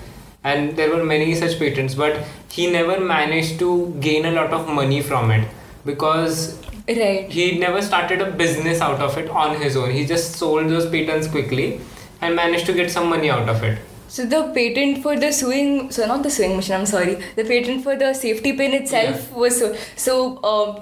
And 0.44 0.76
there 0.76 0.90
were 0.90 1.04
many 1.04 1.36
such 1.36 1.58
patents, 1.60 1.96
but 1.96 2.26
he 2.50 2.70
never 2.72 3.00
managed 3.00 3.60
to 3.60 3.96
gain 4.00 4.26
a 4.26 4.32
lot 4.32 4.52
of 4.52 4.68
money 4.68 5.02
from 5.02 5.32
it 5.32 5.48
because 5.86 6.58
Right. 6.88 7.30
he 7.30 7.58
never 7.60 7.82
started 7.82 8.20
a 8.22 8.30
business 8.32 8.82
out 8.82 9.00
of 9.00 9.18
it 9.18 9.30
on 9.30 9.56
his 9.62 9.78
own. 9.78 9.92
He 9.92 10.06
just 10.06 10.34
sold 10.34 10.70
those 10.70 10.86
patents 10.90 11.28
quickly 11.28 11.80
and 12.20 12.36
managed 12.36 12.66
to 12.66 12.74
get 12.74 12.92
some 12.92 13.10
money 13.10 13.30
out 13.30 13.48
of 13.48 13.64
it. 13.64 13.78
So 14.10 14.26
the 14.26 14.52
patent 14.54 15.02
for 15.02 15.16
the 15.18 15.32
sewing, 15.32 15.92
so 15.92 16.06
not 16.06 16.24
the 16.24 16.30
sewing 16.30 16.56
machine. 16.58 16.76
I'm 16.76 16.86
sorry. 16.86 17.16
The 17.36 17.44
patent 17.46 17.84
for 17.84 17.96
the 17.96 18.14
safety 18.14 18.54
pin 18.54 18.74
itself 18.74 19.32
was 19.32 19.58
so. 19.60 19.76
So 19.96 20.38
uh, 20.38 20.80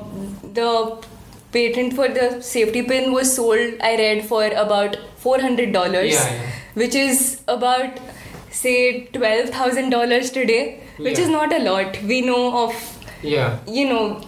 the 0.54 0.98
patent 1.52 1.94
for 1.94 2.08
the 2.08 2.42
safety 2.42 2.82
pin 2.82 3.12
was 3.12 3.36
sold. 3.36 3.76
I 3.82 3.96
read 3.98 4.26
for 4.26 4.46
about 4.48 4.98
four 5.18 5.40
hundred 5.40 5.72
dollars, 5.74 6.14
Yeah, 6.14 6.34
yeah. 6.34 6.52
which 6.74 6.96
is 6.96 7.42
about 7.48 8.00
say 8.50 9.08
$12,000 9.14 10.30
today, 10.34 10.80
which 10.98 11.18
Yeah. 11.18 11.24
is 11.26 11.30
not 11.30 11.54
a 11.54 11.60
lot. 11.60 11.98
We 12.04 12.22
know 12.22 12.42
of, 12.64 12.76
Yeah. 13.24 13.60
you 13.68 13.86
know, 13.90 14.22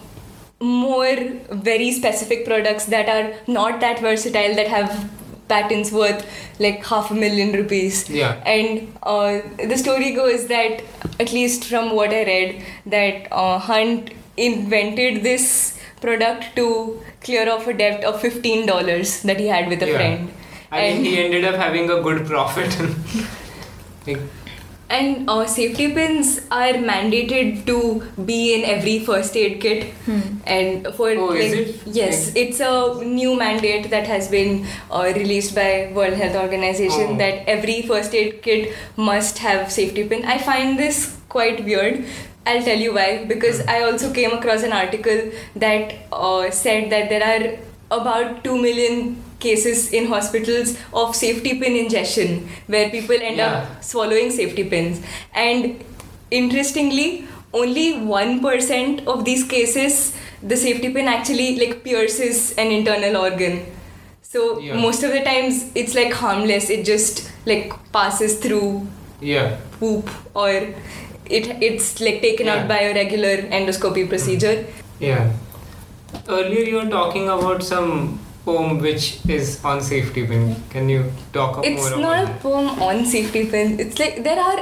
more 0.61 1.17
very 1.51 1.91
specific 1.91 2.45
products 2.45 2.85
that 2.85 3.09
are 3.09 3.33
not 3.47 3.81
that 3.81 3.99
versatile 3.99 4.55
that 4.55 4.67
have 4.67 5.09
patents 5.49 5.91
worth 5.91 6.25
like 6.59 6.85
half 6.85 7.11
a 7.11 7.13
million 7.13 7.51
rupees. 7.51 8.09
Yeah. 8.09 8.35
And 8.45 8.93
uh, 9.03 9.39
the 9.73 9.77
story 9.77 10.11
goes 10.11 10.47
that, 10.47 10.81
at 11.19 11.33
least 11.33 11.65
from 11.65 11.93
what 11.95 12.11
I 12.11 12.23
read, 12.23 12.63
that 12.85 13.27
uh, 13.31 13.59
Hunt 13.59 14.11
invented 14.37 15.21
this 15.23 15.77
product 16.05 16.55
to 16.59 16.67
clear 17.27 17.49
off 17.55 17.67
a 17.67 17.73
debt 17.81 18.03
of 18.11 18.21
$15 18.21 19.21
that 19.31 19.39
he 19.45 19.47
had 19.55 19.67
with 19.75 19.83
a 19.83 19.89
Yeah. 19.91 19.97
friend. 19.97 20.31
I 20.71 20.81
mean, 20.85 21.03
he 21.09 21.17
ended 21.25 21.45
up 21.51 21.55
having 21.65 21.89
a 21.97 21.99
good 22.07 22.25
profit. 22.31 22.77
like, 24.07 24.23
And 24.95 25.29
uh, 25.33 25.45
safety 25.51 25.85
pins 25.93 26.31
are 26.51 26.73
mandated 26.87 27.65
to 27.67 27.77
be 28.25 28.53
in 28.55 28.65
every 28.73 28.99
first 29.05 29.37
aid 29.43 29.55
kit. 29.61 29.85
And 30.55 30.87
for 30.97 31.07
Oh, 31.11 31.27
like, 31.29 31.39
is 31.45 31.53
it? 31.61 31.79
yes, 31.99 32.19
it's 32.41 32.59
a 32.59 32.73
new 33.03 33.31
mandate 33.39 33.89
that 33.93 34.05
has 34.13 34.27
been 34.35 34.51
uh, 34.91 35.05
released 35.15 35.55
by 35.55 35.69
World 35.95 36.13
Health 36.23 36.35
Organization 36.43 37.15
Oh. 37.15 37.17
that 37.23 37.49
every 37.55 37.81
first 37.93 38.13
aid 38.21 38.37
kit 38.43 38.73
must 39.09 39.39
have 39.47 39.71
safety 39.79 40.03
pin. 40.13 40.25
I 40.35 40.37
find 40.51 40.77
this 40.77 41.01
quite 41.37 41.63
weird. 41.71 42.05
I'll 42.45 42.63
tell 42.63 42.77
you 42.77 42.93
why. 42.93 43.25
Because 43.25 43.61
Hmm. 43.61 43.69
I 43.69 43.81
also 43.83 44.11
came 44.13 44.31
across 44.31 44.63
an 44.63 44.73
article 44.73 45.21
that 45.55 45.93
uh, 46.11 46.49
said 46.51 46.89
that 46.91 47.09
there 47.09 47.23
are 47.33 47.99
about 47.99 48.43
2 48.43 48.57
million 48.61 49.23
cases 49.39 49.91
in 49.91 50.05
hospitals 50.07 50.77
of 50.93 51.15
safety 51.15 51.59
pin 51.59 51.75
ingestion 51.75 52.47
where 52.67 52.89
people 52.89 53.15
end 53.29 53.37
Yeah. 53.37 53.49
up 53.55 53.83
swallowing 53.83 54.31
safety 54.31 54.63
pins 54.73 55.01
and 55.33 55.83
interestingly 56.31 57.27
only 57.53 57.87
1% 57.93 59.05
of 59.15 59.25
these 59.25 59.43
cases 59.43 59.97
the 60.41 60.57
safety 60.61 60.91
pin 60.93 61.07
actually 61.15 61.49
like 61.59 61.83
pierces 61.83 62.39
an 62.57 62.71
internal 62.77 63.17
organ 63.25 63.59
so 64.21 64.45
Yeah. 64.59 64.79
most 64.87 65.03
of 65.03 65.11
the 65.17 65.21
times 65.29 65.61
it's 65.75 65.93
like 66.01 66.13
harmless 66.23 66.69
it 66.77 66.83
just 66.93 67.21
like 67.45 67.73
passes 67.91 68.39
through 68.45 68.87
yeah. 69.21 69.57
poop 69.79 70.09
or 70.33 70.49
it 71.29 71.47
it's 71.61 71.99
like 72.01 72.21
taken 72.21 72.47
Yeah. 72.47 72.55
out 72.55 72.67
by 72.67 72.79
a 72.89 72.93
regular 72.93 73.37
endoscopy 73.59 74.07
procedure 74.09 74.65
Yeah. 74.99 75.31
Earlier 76.27 76.63
you 76.69 76.75
were 76.75 76.89
talking 76.89 77.27
about 77.27 77.63
some 77.63 78.19
poem 78.45 78.79
which 78.79 79.19
is 79.27 79.59
on 79.63 79.81
safety 79.81 80.25
pin. 80.27 80.55
Can 80.69 80.89
you 80.89 81.11
talk 81.33 81.65
it's 81.65 81.89
more 81.89 81.99
not 81.99 82.29
a 82.29 82.33
poem 82.43 82.69
on 82.87 83.05
safety 83.05 83.45
pins 83.45 83.79
it's 83.79 83.99
like 83.99 84.23
there 84.23 84.39
are 84.39 84.59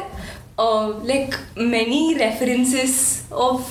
uh, 0.60 0.88
like 1.12 1.38
many 1.56 2.15
references 2.17 3.24
of 3.32 3.67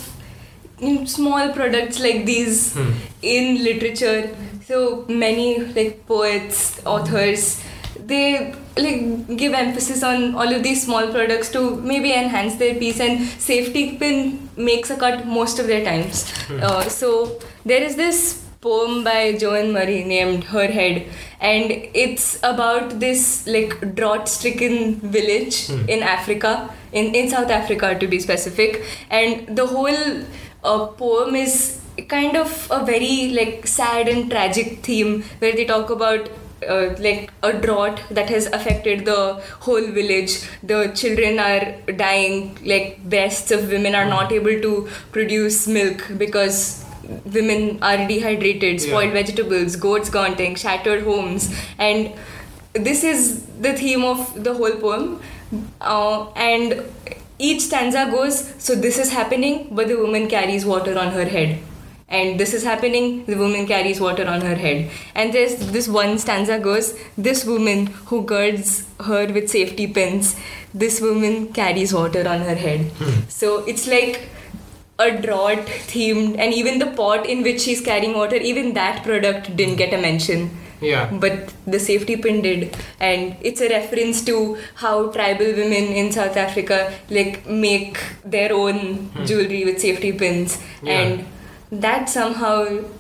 mm, 0.81 1.09
small 1.09 1.53
products 1.53 2.00
like 2.00 2.24
these 2.26 2.74
Hmm. 2.74 2.90
in 3.22 3.62
literature 3.64 4.31
so 4.66 5.05
many 5.09 5.59
like 5.79 6.07
poets 6.07 6.81
authors 6.85 7.46
they 8.12 8.25
like 8.85 9.37
give 9.42 9.53
emphasis 9.62 10.03
on 10.11 10.35
all 10.35 10.53
of 10.57 10.62
these 10.66 10.83
small 10.85 11.09
products 11.16 11.51
to 11.57 11.62
maybe 11.92 12.12
enhance 12.12 12.57
their 12.62 12.75
piece 12.83 13.01
and 13.07 13.25
safety 13.49 13.85
pin 14.03 14.20
makes 14.57 14.90
a 14.90 14.96
cut 15.07 15.27
most 15.38 15.59
of 15.64 15.66
their 15.73 15.85
times 15.90 16.23
Hmm. 16.49 16.61
uh, 16.68 16.83
so 17.01 17.11
there 17.73 17.83
is 17.88 17.96
this 18.05 18.20
poem 18.64 18.96
by 19.05 19.18
joan 19.42 19.73
murray 19.75 20.01
named 20.05 20.42
her 20.55 20.66
head 20.79 20.96
and 21.51 21.70
it's 22.05 22.27
about 22.49 22.90
this 23.05 23.23
like 23.55 23.77
drought 24.01 24.29
stricken 24.37 24.77
village 25.18 25.59
Hmm. 25.68 25.88
in 25.96 26.03
africa 26.16 26.53
in, 26.92 27.14
in 27.20 27.31
south 27.35 27.51
africa 27.61 27.94
to 28.03 28.09
be 28.14 28.18
specific 28.29 28.83
and 29.20 29.57
the 29.61 29.66
whole 29.75 30.03
uh, 30.64 30.87
poem 31.05 31.35
is 31.44 31.55
kind 32.09 32.37
of 32.37 32.53
a 32.70 32.85
very 32.85 33.16
like 33.38 33.66
sad 33.66 34.09
and 34.09 34.31
tragic 34.31 34.68
theme 34.88 35.23
where 35.40 35.53
they 35.61 35.64
talk 35.70 35.90
about 35.96 36.29
uh, 36.68 36.94
like 36.99 37.31
a 37.42 37.53
drought 37.53 38.03
that 38.11 38.29
has 38.29 38.46
affected 38.46 39.05
the 39.05 39.42
whole 39.61 39.87
village. 39.99 40.49
The 40.62 40.92
children 40.94 41.38
are 41.38 41.73
dying 41.92 42.59
like 42.64 43.03
breasts 43.05 43.51
of 43.51 43.68
women 43.70 43.94
are 43.94 44.07
not 44.07 44.33
able 44.33 44.61
to 44.61 44.88
produce 45.12 45.66
milk 45.66 46.07
because 46.18 46.85
women 47.25 47.79
are 47.83 47.96
dehydrated 48.07 48.81
spoiled 48.81 49.07
Yeah. 49.14 49.23
vegetables 49.23 49.77
goats 49.77 50.11
gaunting 50.11 50.55
shattered 50.55 51.03
homes. 51.05 51.53
And 51.79 52.12
this 52.75 53.03
is 53.05 53.44
the 53.61 53.73
theme 53.73 54.05
of 54.05 54.44
the 54.44 54.55
whole 54.55 54.73
poem. 54.73 55.20
Uh, 55.81 56.31
and 56.33 56.83
each 57.38 57.62
stanza 57.62 58.07
goes 58.11 58.55
so 58.59 58.75
this 58.75 58.99
is 58.99 59.11
happening 59.12 59.66
but 59.73 59.88
the 59.88 59.96
woman 59.96 60.29
carries 60.29 60.64
water 60.64 60.96
on 60.96 61.09
her 61.11 61.25
head 61.25 61.59
and 62.11 62.40
this 62.40 62.53
is 62.55 62.64
happening. 62.64 63.25
The 63.27 63.37
woman 63.37 63.66
carries 63.66 64.01
water 64.01 64.27
on 64.27 64.40
her 64.40 64.55
head. 64.55 64.90
And 65.14 65.33
there's 65.33 65.57
this 65.77 65.88
one 65.88 66.18
stanza 66.18 66.59
goes 66.59 66.99
this 67.16 67.44
woman 67.44 67.87
who 68.07 68.23
girds 68.25 68.85
her 69.11 69.27
with 69.33 69.49
safety 69.49 69.87
pins 69.87 70.37
this 70.73 71.01
woman 71.01 71.53
carries 71.53 71.92
water 71.94 72.27
on 72.29 72.40
her 72.40 72.55
head. 72.55 72.90
So 73.29 73.64
it's 73.64 73.87
like 73.88 74.29
a 74.99 75.11
drought 75.23 75.66
themed 75.92 76.38
and 76.38 76.53
even 76.55 76.79
the 76.79 76.87
pot 76.88 77.27
in 77.27 77.42
which 77.42 77.62
she's 77.62 77.81
carrying 77.81 78.14
water 78.14 78.37
even 78.37 78.75
that 78.75 79.03
product 79.03 79.57
didn't 79.57 79.77
get 79.77 79.94
a 79.94 79.99
mention. 79.99 80.51
Yeah. 80.83 81.11
but 81.23 81.53
the 81.66 81.79
safety 81.79 82.16
pin 82.16 82.40
did. 82.40 82.75
And 83.01 83.37
it's 83.42 83.61
a 83.61 83.68
reference 83.68 84.25
to 84.27 84.57
how 84.77 85.09
tribal 85.16 85.51
women 85.59 85.85
in 86.03 86.11
south 86.12 86.37
africa 86.38 86.79
like 87.11 87.46
make 87.46 87.99
their 88.25 88.53
own 88.55 88.79
Hmm. 89.11 89.25
jewelry 89.27 89.64
with 89.66 89.79
safety 89.81 90.12
pins. 90.12 90.59
Yeah. 90.83 91.01
and 91.01 91.25
that 91.72 92.09
somehow 92.09 92.54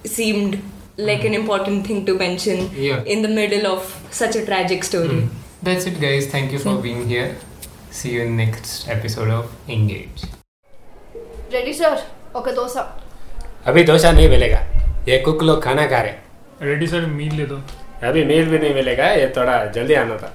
seemed 0.06 0.58
like 0.98 1.24
an 1.24 1.34
important 1.34 1.86
thing 1.86 2.04
to 2.06 2.14
mention 2.18 2.66
Hmm. 2.68 2.82
Yeah. 2.82 3.02
in 3.06 3.22
the 3.22 3.28
middle 3.36 3.66
of 3.66 3.94
such 4.12 4.36
a 4.36 4.44
tragic 4.46 4.84
story 4.84 5.20
Mm. 5.20 5.28
That's 5.62 5.86
it, 5.86 5.96
guys. 6.00 6.26
Thank 6.32 6.52
you 6.52 6.58
for 6.58 6.74
being 6.84 7.00
here. 7.08 7.30
See 7.92 8.10
you 8.12 8.22
in 8.22 8.36
next 8.36 8.88
episode 8.96 9.30
of 9.38 9.50
Engage. 9.76 10.22
Ready 11.52 11.72
sir 11.74 12.02
okay 12.36 12.52
dosa 12.56 12.80
अभी 13.68 13.82
डोसा 13.84 14.10
नहीं 14.12 14.28
मिलेगा 14.30 14.58
ये 15.08 15.18
cook 15.28 15.42
लोग 15.42 15.62
खाना 15.62 15.86
खा 15.92 16.00
रहे 16.02 16.66
ready 16.70 16.86
sir 16.86 17.06
मील 17.16 17.34
ले 17.36 17.46
दो 17.52 17.56
अभी 18.08 18.24
मील 18.24 18.48
भी 18.50 18.58
नहीं 18.58 18.74
मिलेगा 18.74 19.08
ये 19.12 19.26
थोड़ा 19.36 19.56
जल्दी 19.76 19.94
आना 20.02 20.16
था 20.22 20.32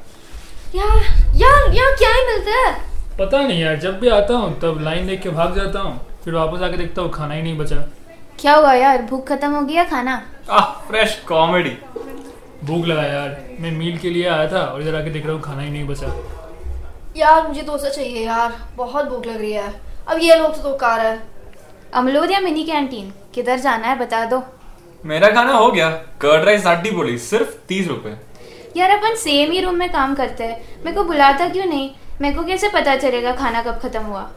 यार 0.75 0.97
यार 1.43 1.73
यार 1.75 1.95
क्या 2.01 2.09
ही 2.15 2.25
मिलता 2.31 2.57
है 2.65 2.73
पता 3.19 3.41
नहीं 3.47 3.61
यार 3.61 3.75
जब 3.85 3.99
भी 3.99 4.09
आता 4.17 4.33
हूँ 4.43 4.59
तब 4.61 4.81
लाइन 4.89 5.07
देख 5.07 5.21
के 5.23 5.29
भाग 5.39 5.55
जाता 5.57 5.79
हूँ 5.87 5.99
फिर 6.25 6.33
वापस 6.33 6.61
आके 6.69 6.77
देखता 6.77 7.01
हूँ 7.01 7.11
खाना 7.13 7.33
ही 7.33 7.41
नहीं 7.41 7.57
बचा 7.57 7.75
क्या 8.39 8.55
हुआ 8.55 8.73
यार? 8.73 9.01
भूख 9.01 9.27
खत्म 9.27 9.51
हो 9.51 9.61
गया 9.61 9.83
खाना? 9.83 10.21
आह 10.49 10.65
फ्रेश 10.87 11.15
कॉमेडी 11.27 11.77
भूख 12.63 12.85
लगा 12.85 13.03
यार। 13.03 13.29
मैं 13.59 13.71
मील 13.71 13.97
के 13.97 14.09
लिए 14.09 14.27
आया 14.27 14.47
था 14.51 14.61
और 14.63 14.81
इधर 14.81 14.95
आके 14.95 15.09
देख 15.09 15.25
रहा 15.25 15.33
हूँ 15.33 15.41
खाना 15.41 15.61
ही 15.61 15.69
नहीं 15.69 15.87
बचा। 15.87 16.13
यार 17.17 17.47
मुझे 17.47 17.61
डोसा 17.61 17.89
चाहिए 17.89 18.25
यार। 18.25 18.55
बहुत 18.75 19.05
भूख 19.05 19.25
लग 19.25 19.39
रही 19.41 19.51
है। 19.51 19.73
अब 20.07 20.19
ये 20.21 20.35
लोग 20.35 20.61
तो 20.63 20.75
कार 20.75 20.99
है। 20.99 21.19
अमलोद 21.93 22.31
या 22.31 22.39
मिनी 22.39 22.63
कैंटीन 22.63 23.11
किधर 23.33 23.59
जाना 23.59 23.87
है 23.87 23.99
बता 23.99 24.23
दो। 24.25 24.43
मेरा 25.05 25.29
खाना 25.29 25.53
हो 25.53 25.71
गया। 25.71 25.89
कर्ड 26.21 26.45
राइस 26.45 26.65
आटी 26.67 26.91
बोली 26.91 27.17
सिर्फ़ 27.17 27.55
तीस 27.67 27.87
रुपए। 27.87 28.17
यार 28.77 28.89
अपन 28.89 29.15
सेम 29.15 29.51
ही 29.51 29.59
रूम 29.61 29.75
में 29.75 29.91
काम 29.91 30.15
करते 30.15 30.43
हैं। 30.43 30.83
मेरे 30.85 30.97
को 30.97 31.03
बुलाता 31.03 31.49
क्यों 31.49 31.65
नहीं? 31.65 31.89
मेरे 32.21 32.35
को 32.35 32.43
कैसे 32.43 32.69
पता 32.69 32.95
चलेगा 32.95 33.31
खाना 33.31 33.61
कब 33.63 33.79
खत्म 33.79 34.01
हुआ? 34.01 34.29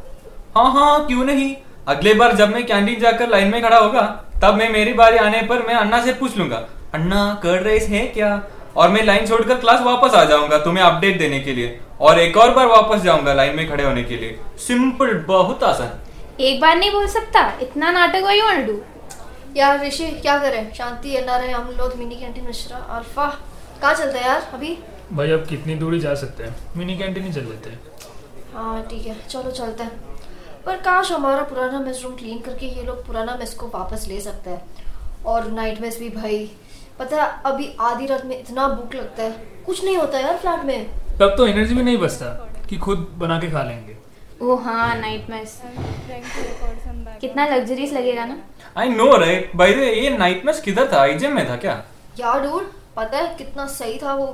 हाँ 0.57 0.73
हाँ 0.73 1.07
क्यों 1.07 1.25
नहीं? 1.25 1.55
अगले 1.89 2.13
बार 2.15 2.35
जब 2.37 2.49
मैं 2.49 2.65
कैंटीन 2.67 2.99
जाकर 3.01 3.29
लाइन 3.29 3.49
में 3.49 3.63
खड़ा 3.63 3.79
होगा 3.79 4.03
तब 4.43 4.55
मैं 4.55 4.69
मेरी 4.71 4.93
बारी 4.93 5.17
आने 5.19 5.41
पर 5.43 5.63
मैं 5.67 5.75
अन्ना 5.75 6.05
से 6.05 6.13
पूछ 6.15 6.37
लूँगा 6.39 6.57
अन्ना 6.95 7.21
कर्ड 7.43 7.67
राइस 7.67 7.89
है 7.89 8.07
क्या? 8.07 8.31
और 8.77 8.89
मैं 8.89 9.03
लाइन 9.05 9.27
छोड़कर 9.27 9.57
क्लास 9.57 9.81
वापस 9.83 10.15
आ 10.15 10.25
जाऊँगा 10.25 10.59
तुम्हें 10.59 10.85
अपडेट 10.85 11.19
देने 11.19 11.39
के 11.41 11.53
लिए 11.53 11.79
और 12.01 12.19
एक 12.21 12.37
और 12.37 12.51
बार 12.55 12.67
वापस 12.67 13.01
जाऊँगा 13.03 13.33
लाइन 13.35 13.57
में 13.57 13.69
खड़े 13.71 13.85
होने 13.85 14.03
के 14.05 14.17
लिए। 14.17 14.39
सिंपल 14.59 15.15
बहुत 15.29 15.65
आसान। 15.65 16.43
एक 16.43 16.61
बार 16.61 16.77
नहीं 16.77 16.91
बोल 16.93 17.07
सकता? 17.07 17.41
इतना 17.63 17.91
नाटक 17.91 18.23
वही 18.25 18.43
वांट 18.43 18.67
डू 18.67 18.81
यार 19.57 19.81
ऋषि 19.87 20.07
क्या 20.23 20.39
करें? 20.39 20.73
शांति 20.75 21.17
एनआरआई 21.17 21.53
अमलोद 21.53 21.95
मिनी 21.99 22.17
कैंटीन 22.17 22.45
मिश्रा 22.45 22.79
अल्फ़ा 22.97 23.27
कहाँ 23.83 23.95
चलते 23.95 24.19
हैं 24.19 24.27
यार 24.27 24.51
अभी? 24.55 24.77
भाई 25.13 25.31
अब 25.31 25.47
कितनी 25.47 25.75
दूरी 25.75 26.01
जा 26.01 26.15
सकते 26.15 26.45
हैं? 26.45 26.55
मिनी 26.77 26.99
कैंटीन 26.99 27.25
ही 27.25 27.33
चल 27.33 27.45
लेते 27.45 27.71
हैं। 27.71 27.81
हाँ 28.55 28.87
ठीक 28.91 29.07
है 29.07 29.17
चलो 29.29 29.51
चलते 29.51 29.83
हैं। 29.83 30.18
पर 30.67 30.77
काश 30.83 31.13
हमारा 31.13 31.43
पुराना 31.43 31.81
मेस 31.81 32.01
रूम 32.05 32.15
क्लीन 32.17 32.39
करके 32.41 32.67
ये 32.69 32.83
लोग 32.85 33.07
पुराना 33.07 33.37
मेस 33.37 33.55
को 33.55 33.67
वापस 33.69 34.07
ले 34.09 34.21
सकते 34.21 34.51
हैं। 34.51 35.25
और 35.27 35.51
नाइट 35.51 35.81
मेस 35.81 35.99
भी 35.99 36.09
भाई 36.11 36.51
पता 36.99 37.23
है 37.23 37.43
अभी 37.47 37.69
आधी 37.81 38.07
रात 38.07 38.25
में 38.25 38.39
इतना 38.39 38.69
भूख 38.69 38.95
लगता 38.95 39.23
है। 39.23 39.31
कुछ 39.67 39.85
नहीं 39.85 39.97
होता 39.97 40.19
यार 40.19 40.37
फ्लैट 40.37 40.65
में। 40.65 40.91
तब 41.21 41.35
तो 41.37 41.47
एनर्जी 41.47 41.75
भी 41.75 41.83
नहीं 41.83 41.99
बचता 41.99 42.27
कि 42.69 42.77
खुद 42.79 43.07
बना 43.19 43.39
के 43.41 43.51
खा 43.51 43.63
लेंगे। 43.63 43.97
ओ 44.43 44.57
हाँ 44.57 44.95
नाइट 44.97 45.31
मेस 45.31 45.61
कितना 47.21 47.47
लग्जरीज 47.47 47.93
लगेगा 47.93 48.25
ना। 48.25 48.37
I 48.77 48.89
know 48.89 49.17
right 49.17 49.57
by 49.57 49.73
the 49.73 49.79
way 49.79 50.11
night 50.19 50.45
match 50.47 50.61
किधर 50.61 50.93
था? 50.93 51.01
आईजेम 51.01 51.35
में 51.35 51.49
था 51.49 51.57
क्या? 51.57 51.83
यार 52.19 52.41
डूड 52.41 52.71
पता 52.97 53.19
है 53.19 53.35
कितना 53.37 53.67
सही 53.69 53.99
था 54.03 54.15
वो। 54.15 54.27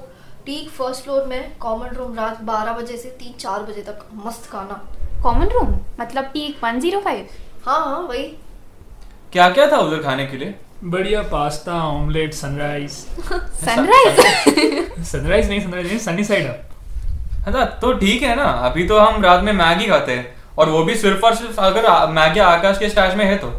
ठीक 0.47 0.69
फ़र्स्ट 0.71 1.03
फ्लोर 1.05 1.25
में 1.27 1.57
कॉमन 1.59 1.95
रूम 1.97 2.15
रात 2.15 2.43
12 2.45 2.73
बजे 2.73 2.97
से 2.97 3.17
3 3.21 3.33
4 3.39 3.63
बजे 3.63 3.83
तक 3.83 4.05
मस्त 4.25 4.51
खाना। 4.51 4.83
कॉमन 5.25 5.49
रूम 5.55 5.75
मतलब 6.01 6.25
टीक 6.33 6.65
105 6.65 7.07
हाँ 7.67 7.79
हाँ 7.81 8.01
वही। 8.01 8.25
क्या 9.33 9.49
क्या 9.51 9.67
था 9.73 9.77
उधर 9.79 10.03
खाने 10.03 10.27
के 10.27 10.37
लिए? 10.37 10.55
बढ़िया 10.85 11.23
pasta 11.31 11.75
omelette 11.85 12.35
sunrise 12.35 12.91
sunrise 12.91 14.19
sunrise 15.11 15.49
नहीं 15.49 15.61
सनराइज 15.61 15.89
नहीं 15.89 15.99
सनी 15.99 16.25
साइड 16.25 16.47
अप 16.49 17.47
अच्छा 17.47 17.65
तो 17.83 17.93
ठीक 17.99 18.23
है 18.23 18.35
ना 18.37 18.45
अभी 18.69 18.87
तो 18.89 18.99
हम 18.99 19.23
रात 19.23 19.43
में 19.45 19.53
मैगी 19.53 19.87
खाते 19.87 20.13
हैं 20.13 20.27
और 20.59 20.69
वो 20.71 20.83
भी 20.85 20.95
सिर्फ़ 20.97 21.25
और 21.27 21.35
सिर्फ़ 21.35 21.61
अगर 21.61 21.89
मैगी 22.13 22.41
आकाश 22.41 22.79
के 22.79 22.89
स्टैश 22.89 23.15
में 23.15 23.25
है 23.25 23.37
तो। 23.39 23.53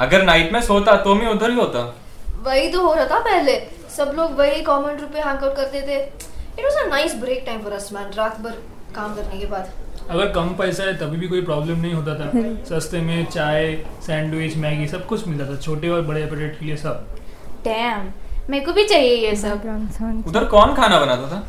अगर 0.00 0.22
नाइट 0.24 0.52
में 0.52 0.60
सोता 0.62 0.96
तो 1.02 1.14
मैं 1.14 1.28
उधर 1.28 1.50
ही 1.50 1.56
होता। 1.56 1.80
वही 2.44 2.68
तो 2.72 2.80
हो 2.86 2.92
रहा 2.94 3.06
था 3.06 3.18
पहले 3.20 3.56
सब 3.96 4.12
लोग 4.16 4.36
वही 4.38 4.62
कॉमन 4.62 4.98
रूम 5.00 5.12
पे 5.12 5.18
हैंग 5.20 5.44
आउट 5.44 5.56
करते 5.56 5.82
थे। 5.82 5.98
It 6.00 6.64
was 6.64 6.84
a 6.84 6.86
nice 6.88 7.14
break 7.20 7.42
time 7.46 7.62
for 7.62 7.72
us 7.72 7.88
man 7.92 8.10
रात 8.16 8.40
भर 8.40 8.58
काम 8.96 9.14
करने 9.14 9.38
के 9.40 9.46
बाद। 9.46 9.72
अगर 10.10 10.30
कम 10.32 10.48
पैसा 10.58 10.84
है 10.84 10.96
तभी 10.98 11.16
भी 11.16 11.28
कोई 11.28 11.42
प्रॉब्लम 11.42 11.80
नहीं 11.80 11.92
होता 11.94 12.14
था। 12.14 12.30
सस्ते 12.70 13.00
में 13.00 13.24
चाय 13.26 13.74
सैंडविच 14.06 14.56
मैगी 14.56 14.86
सब 14.88 15.06
कुछ 15.06 15.26
मिलता 15.28 15.52
था 15.52 15.56
छोटे 15.56 15.88
और 15.88 16.02
बड़े 16.02 16.22
एपेटाइट 16.22 16.58
के 16.58 16.66
लिए 16.66 16.76
सब। 16.76 17.16
डैम 17.64 18.12
मेरे 18.50 18.64
को 18.64 18.72
भी 18.72 18.84
चाहिए 18.84 19.16
ये 19.26 19.34
सब। 19.36 19.62
उधर 20.28 20.44
कौन 20.44 20.74
खाना 20.74 21.00
बनाता 21.00 21.28
था? 21.28 21.42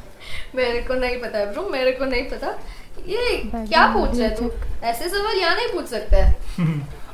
मेरे 0.56 0.82
को 0.82 0.94
नहीं 0.94 1.18
पता 1.22 1.38
है 1.38 1.52
ब्रो 1.52 1.70
मेरे 1.70 1.92
को 1.92 2.06
नहीं 2.06 2.24
पता। 2.24 2.48
ये 3.08 3.42
क्या 3.46 3.86
पूछ 3.94 4.18
रहा 4.18 4.28
है 4.28 4.36
तू 4.36 4.52
ऐसे 4.84 5.10
सवाल 5.10 5.38
यहाँ 5.38 5.56
नहीं 5.56 5.68
पूछ 5.68 5.86
सकता। 5.86 6.26
है 6.26 6.36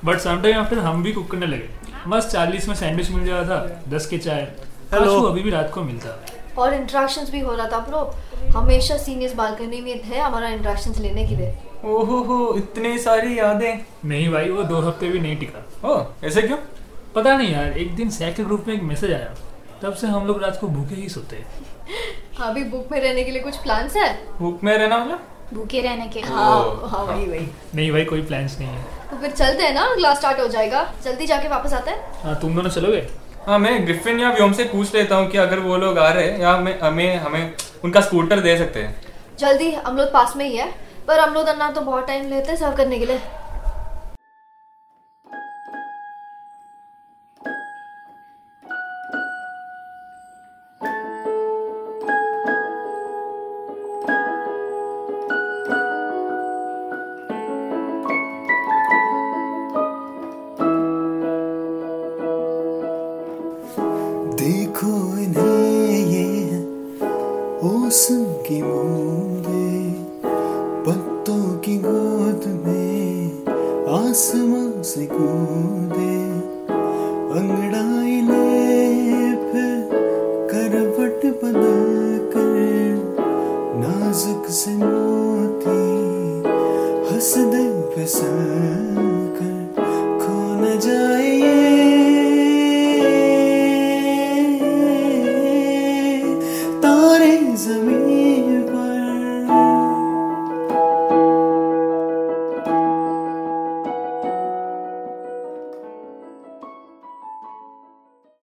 बट 0.06 0.20
समटाइम 0.20 0.58
आफ्टर 0.58 0.80
हम 0.80 1.04
भी 1.04 1.12
कुक 1.14 1.32
करने 1.32 1.46
लगे। 1.46 1.70
मस्त 2.08 2.30
चालीस 2.30 2.68
में 2.68 2.76
सैंडविच 2.76 3.10
मिल 3.12 3.26
जाता 3.26 3.48
था 3.50 3.82
दस 3.96 4.06
के 4.08 4.18
चाय। 4.18 4.48
वो 4.94 5.22
अभी 5.22 5.42
भी 5.42 5.50
रात 5.50 5.72
को 5.74 5.82
मिलता। 5.82 6.20
और 6.58 6.74
इंटरेक्शंस 6.74 7.32
भी 7.32 7.40
हो 7.40 7.56
रहा 7.56 7.68
था 7.68 7.80
ब्रो 7.80 8.00
हमेशा 8.54 8.98
सीनियर्स 8.98 9.36
बालकनी 9.36 9.82
में 9.82 10.10
थे 10.10 10.18
हमारा 10.18 10.50
इंटरेक्शंस 10.50 10.98
लेने 10.98 11.28
के 11.28 11.36
लिए। 11.36 11.54
ओहो 11.86 12.22
हो 12.24 12.54
इतनी 12.58 12.98
सारी 13.00 13.40
यादें। 13.40 13.80
नहीं 14.06 14.30
भाई 14.30 14.50
वो 14.50 14.64
दो 14.64 14.80
हफ़्ते 14.80 15.08
भी 15.08 15.20
नहीं 15.20 15.36
टिका। 15.38 15.90
ओ 15.90 16.04
ऐसे 16.24 16.42
क्यों? 16.42 16.58
पता 17.16 17.36
नहीं 17.38 17.52
यार 17.54 17.78
एक 17.78 17.96
दिन 17.96 18.10
सैक 18.10 18.36
के 18.36 18.44
ग्रुप 18.44 18.66
में 18.68 18.74
एक 18.76 18.84
मैसेज 18.84 19.14
आया। 19.14 19.34
तब 19.82 19.94
से 19.94 20.08
हम 20.08 20.28
लोग 20.28 20.42
रात 20.44 20.58
को 20.62 20.68
भूखे 20.68 20.96
ही 20.96 21.10
सोते 21.10 21.36
हैं। 21.36 22.50
अभी 22.50 22.64
बुक 22.64 22.92
में 22.92 23.00
रहने 23.00 23.24
के 23.24 23.32
लिए 23.32 23.42
कुछ 23.42 23.58
प्लान्स 23.58 23.96
है? 23.96 24.14
भूख 24.40 24.64
में 24.64 24.78
रहना 24.78 24.98
मतलब? 24.98 25.28
भूखे 25.54 25.82
रहने 25.82 26.08
के 26.08 26.20
हाँ 26.20 26.90
हाँ 26.90 27.04
वही 27.04 27.26
वही। 27.26 27.48
नहीं 27.76 27.92
भाई 27.92 28.06
कोई 28.06 28.22
प्लान्स 28.22 28.60
नहीं 28.60 28.70
है। 28.70 28.84
तो 29.12 29.18
फिर 29.18 29.32
चलते 29.32 29.64
हैं 29.64 29.74
ना 29.74 29.88
क्लास 29.96 30.18
स्टार्ट 30.18 30.40
हो 30.40 30.48
जाएगा। 30.48 30.84
जल्दी 31.04 31.26
जाके 31.28 31.48
वापस 31.48 31.74
आते 31.74 31.92
हैं। 31.92 32.24
हाँ 32.24 32.40
तुम 32.42 32.56
दोनों 32.56 32.70
चलोगे? 32.70 33.02
हाँ 33.48 33.58
मैं 33.60 33.86
ग्रिफिन 33.86 34.20
या 34.20 34.30
व्योम 34.32 34.52
से 34.54 34.64
पूछ 34.64 34.94
लेता 34.96 35.16
हूँ 35.16 35.28
कि 35.28 35.38
अगर 35.38 35.60
वो 35.60 35.78
लोग 35.78 35.98
आ 35.98 36.10
रहे 36.10 36.26
हैं, 36.26 36.40
या 36.40 36.58
मैं, 36.58 36.80
हमें 36.80 37.16
हमें 37.16 37.54
उनका 37.84 38.02
स्कूटर 38.02 38.40
दे 38.40 38.58
सकते 38.58 38.80
हैं। 38.80 39.02
जल्दी, 39.40 39.72
हम 39.72 39.98
लोग 39.98 40.12
पास 40.14 40.36
में 40.36 40.46
ही 40.46 40.56
है, 40.56 40.70
पर 41.08 41.18
अमलोद 41.18 41.48
अन्ना 41.48 41.70
तो 41.72 41.82
बहुत 41.82 42.08
टाइम 42.08 42.30
लेते 42.30 42.52
हैं 42.52 42.58
सर्व 42.58 42.76
करने 42.78 43.00
के 43.00 43.06
लिए। 43.06 43.20